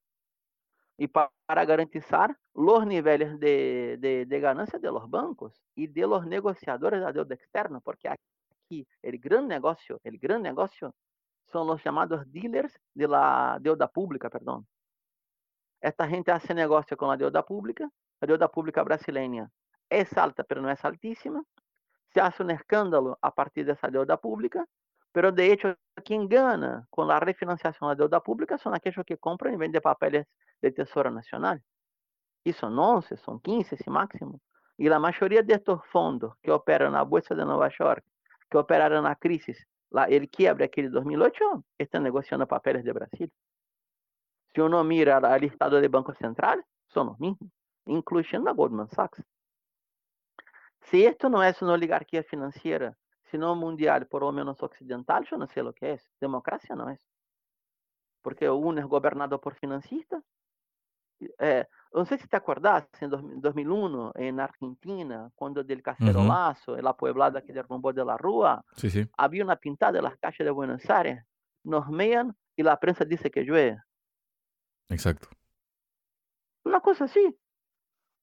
y 0.98 1.08
para 1.08 1.66
garantizar 1.66 2.38
los 2.54 2.86
niveles 2.86 3.40
de, 3.40 3.98
de, 4.00 4.26
de, 4.26 4.40
de 4.80 4.92
los 4.92 5.10
bancos 5.10 5.62
y 5.76 5.88
de 5.88 6.02
los 6.08 6.26
negociadores 6.28 7.00
de 7.00 7.06
la 7.06 7.14
deuda 7.14 7.36
externa, 7.36 7.80
porque 7.82 8.10
aquí 8.10 8.88
el 9.02 9.20
gran 9.20 9.48
negocio, 9.48 10.00
el 10.04 10.18
gran 10.20 10.42
negocio 10.44 10.94
son 11.52 11.68
los 11.68 11.84
llamados 11.84 12.24
dealers 12.32 12.80
de 12.94 13.08
la 13.08 13.58
deuda 13.62 13.88
pública, 13.88 14.30
perdón. 14.30 14.68
Esta 15.82 16.08
gente 16.08 16.32
hace 16.32 16.54
negocio 16.54 16.98
con 16.98 17.10
la 17.10 17.18
deuda 17.18 17.44
pública, 17.46 17.90
la 18.20 18.28
deuda 18.28 18.48
pública 18.50 18.84
brasileña 18.84 19.50
es 19.90 20.16
alta, 20.18 20.44
pero 20.44 20.62
no 20.62 20.70
es 20.72 20.84
altísima. 20.86 21.44
Se 22.14 22.22
hace 22.22 22.44
un 22.44 22.52
escándalo 22.52 23.18
a 23.22 23.34
partir 23.34 23.66
de 23.66 23.74
esa 23.74 23.90
deuda 23.90 24.18
pública 24.18 24.66
Pero 25.14 25.32
de 25.32 25.52
hecho, 25.54 25.76
quien 26.06 26.28
gana 26.30 26.88
con 26.92 27.08
la 27.08 27.20
refinanciación 27.20 27.90
de 27.90 27.96
la 27.96 28.00
deuda 28.00 28.22
pública 28.24 28.58
son 28.58 28.76
aquellos 28.76 29.06
que 29.06 29.18
compran 29.18 29.54
y 29.56 29.58
venden 29.58 29.82
papeles 29.82 30.28
de 30.62 30.72
Tesoro 30.72 31.12
Nacional. 31.12 31.62
Y 32.44 32.54
son 32.54 32.78
11, 32.78 33.18
son 33.18 33.40
15, 33.40 33.78
si 33.78 33.90
máximo. 33.90 34.42
Y 34.78 34.90
la 34.90 35.00
mayoría 35.00 35.44
de 35.44 35.54
estos 35.54 35.82
que 36.42 36.52
operan 36.52 36.88
en 36.88 36.94
la 36.94 37.04
Bolsa 37.04 37.36
de 37.36 37.46
Nueva 37.46 37.70
York, 37.70 38.04
que 38.50 38.58
operaron 38.58 39.00
en 39.00 39.04
la 39.04 39.16
crisis, 39.16 39.68
la, 39.90 40.06
el 40.06 40.30
quiebre 40.30 40.66
aquel 40.66 40.86
de 40.86 40.92
2008, 40.92 41.64
están 41.78 42.04
negociando 42.04 42.48
papeles 42.48 42.84
de 42.84 42.92
Brasil. 42.92 43.32
Si 44.54 44.62
uno 44.62 44.84
mira 44.84 45.18
el 45.18 45.42
listado 45.42 45.80
de 45.80 45.88
Banco 45.88 46.14
Central, 46.14 46.64
son 46.88 47.08
los 47.08 47.20
mismos, 47.20 47.50
incluyendo 47.86 48.50
a 48.50 48.54
Goldman 48.54 48.90
Sachs. 48.90 49.24
Si 50.82 51.06
esto 51.06 51.30
no 51.30 51.44
es 51.44 51.62
una 51.62 51.74
oligarquía 51.74 52.24
financiera 52.24 52.98
se 53.32 53.38
não 53.38 53.56
mundial, 53.56 54.06
por 54.08 54.22
lo 54.22 54.32
menos 54.32 54.62
occidental, 54.62 55.24
eu 55.32 55.38
não 55.38 55.48
sei 55.48 55.64
o 55.64 55.74
que 55.74 55.86
é. 55.86 55.98
Democracia 56.20 56.76
não 56.76 56.90
é. 56.90 57.00
Porque 58.22 58.48
uno 58.48 58.80
é 58.80 58.84
governado 58.84 59.40
por 59.40 59.56
financistas, 59.56 60.22
é, 61.40 61.68
no 61.94 62.06
sé 62.06 62.18
si 62.18 62.28
te 62.28 62.38
acordás, 62.38 62.88
en 63.02 63.10
2001, 63.10 64.14
en 64.16 64.40
Argentina, 64.40 65.30
cuando 65.36 65.64
del 65.64 65.84
cacerolazo, 65.84 66.74
uh 66.74 66.82
la 66.82 66.94
pueblada 66.94 67.42
que 67.42 67.52
derrumbó 67.52 67.92
de 67.92 68.06
la 68.06 68.18
Rúa, 68.18 68.64
sí, 68.78 68.90
sí. 68.90 69.08
había 69.18 69.44
una 69.44 69.58
pintada 69.58 69.94
de 69.94 70.02
las 70.02 70.18
calles 70.18 70.46
de 70.46 70.52
Buenos 70.52 70.90
Aires. 70.90 71.24
Nos 71.64 71.90
mean 71.90 72.36
y 72.56 72.64
la 72.64 72.78
prensa 72.78 73.04
dice 73.04 73.30
que 73.30 73.44
llueve. 73.44 73.78
Exacto. 74.90 75.28
Una 76.64 76.80
cosa 76.80 77.06
así. 77.06 77.38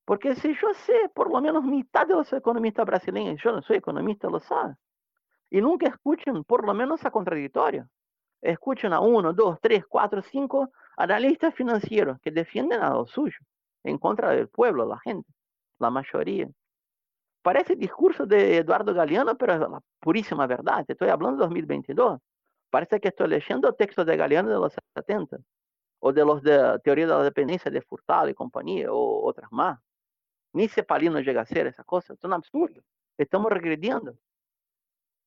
Porque 0.05 0.35
si 0.35 0.55
yo 0.55 0.73
sé, 0.73 1.11
por 1.15 1.31
lo 1.31 1.41
menos 1.41 1.63
mitad 1.65 2.07
de 2.07 2.15
los 2.15 2.33
economistas 2.33 2.87
brasileños, 2.87 3.41
yo 3.43 3.53
no 3.53 3.61
soy 3.61 3.77
economista, 3.77 4.29
lo 4.29 4.41
saben. 4.41 4.75
Y 5.51 5.61
nunca 5.61 5.89
escuchen 5.89 6.45
por 6.45 6.65
lo 6.65 6.73
menos 6.73 7.05
a 7.05 7.11
contradictorio. 7.11 7.87
Escuchen 8.41 8.93
a 8.95 9.01
uno, 9.01 9.35
dos, 9.35 9.59
tres, 9.61 9.85
cuatro, 9.87 10.23
cinco 10.23 10.71
analistas 10.99 11.55
financieros 11.55 12.19
que 12.21 12.31
defienden 12.33 12.83
a 12.83 12.91
lo 12.91 13.07
suyo 13.07 13.39
en 13.85 13.99
contra 13.99 14.31
del 14.31 14.49
pueblo, 14.49 14.85
la 14.85 14.99
gente, 14.99 15.33
la 15.79 15.91
mayoría. 15.91 16.49
Parece 17.41 17.77
discurso 17.77 18.27
de 18.27 18.59
Eduardo 18.59 18.93
Galeano, 18.93 19.39
pero 19.39 19.55
es 19.55 19.61
la 19.61 19.81
purísima 20.01 20.47
verdad. 20.47 20.85
Estoy 20.89 21.09
hablando 21.09 21.37
de 21.39 21.45
2022. 21.45 22.21
Parece 22.69 23.01
que 23.01 23.09
estoy 23.09 23.29
leyendo 23.29 23.73
textos 23.75 24.05
de 24.07 24.17
Galeano 24.17 24.49
de 24.51 24.57
los 24.57 24.75
70 24.95 25.39
o 26.01 26.13
de 26.13 26.25
los 26.25 26.43
de 26.43 26.79
teoría 26.83 27.07
de 27.07 27.13
la 27.13 27.23
dependencia 27.23 27.71
de 27.71 27.81
Furtado 27.81 28.29
y 28.29 28.35
compañía 28.35 28.93
o 28.93 29.25
otras 29.25 29.51
más. 29.53 29.79
Ni 30.53 30.69
Cepalino 30.69 31.21
llega 31.21 31.43
a 31.43 31.47
ser 31.47 31.69
esa 31.69 31.85
cosa. 31.85 32.15
Es 32.15 32.25
un 32.25 32.33
absurdo. 32.33 32.83
Estamos 33.17 33.53
regrediendo. 33.53 34.17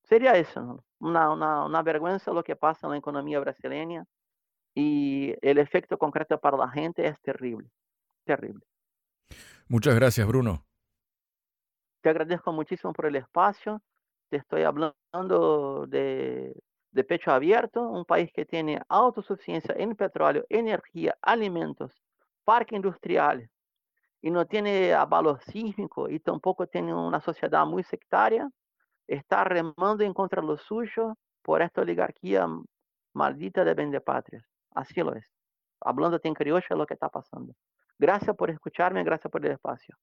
Sería 0.03 0.33
eso, 0.33 0.83
una 0.99 1.81
vergüenza 1.81 2.33
lo 2.33 2.43
que 2.43 2.57
pasa 2.57 2.87
en 2.87 2.91
la 2.91 2.97
economía 2.97 3.39
brasileña 3.39 4.05
y 4.73 5.33
el 5.41 5.57
efecto 5.57 5.97
concreto 5.97 6.39
para 6.39 6.57
la 6.57 6.69
gente 6.69 7.05
es 7.05 7.19
terrible, 7.21 7.69
terrible. 8.25 8.63
Muchas 9.67 9.95
gracias, 9.95 10.27
Bruno. 10.27 10.65
Te 12.01 12.09
agradezco 12.09 12.51
muchísimo 12.51 12.93
por 12.93 13.05
el 13.05 13.15
espacio. 13.15 13.81
Te 14.29 14.37
estoy 14.37 14.63
hablando 14.63 15.85
de, 15.87 16.53
de 16.91 17.03
pecho 17.03 17.31
abierto, 17.31 17.81
un 17.81 18.05
país 18.05 18.31
que 18.33 18.45
tiene 18.45 18.81
autosuficiencia 18.89 19.75
en 19.77 19.95
petróleo, 19.95 20.45
energía, 20.49 21.15
alimentos, 21.21 21.93
parque 22.43 22.75
industrial 22.75 23.49
y 24.21 24.29
no 24.29 24.45
tiene 24.45 24.93
avalo 24.93 25.39
sísmico 25.39 26.09
y 26.09 26.19
tampoco 26.19 26.67
tiene 26.67 26.93
una 26.93 27.21
sociedad 27.21 27.65
muy 27.65 27.83
sectaria, 27.83 28.49
está 29.07 29.43
remando 29.43 30.03
en 30.03 30.13
contra 30.13 30.41
de 30.41 30.47
lo 30.47 30.57
suyo 30.57 31.17
por 31.41 31.61
esta 31.61 31.81
oligarquía 31.81 32.47
maldita 33.13 33.63
de 33.63 33.73
vendepatrias. 33.73 34.50
Así 34.73 35.01
lo 35.01 35.15
es. 35.15 35.25
Hablando 35.81 36.19
en 36.23 36.33
criollo 36.33 36.65
es 36.69 36.77
lo 36.77 36.85
que 36.85 36.93
está 36.93 37.09
pasando. 37.09 37.53
Gracias 37.97 38.35
por 38.35 38.49
escucharme, 38.49 39.03
gracias 39.03 39.31
por 39.31 39.45
el 39.45 39.51
espacio. 39.51 39.95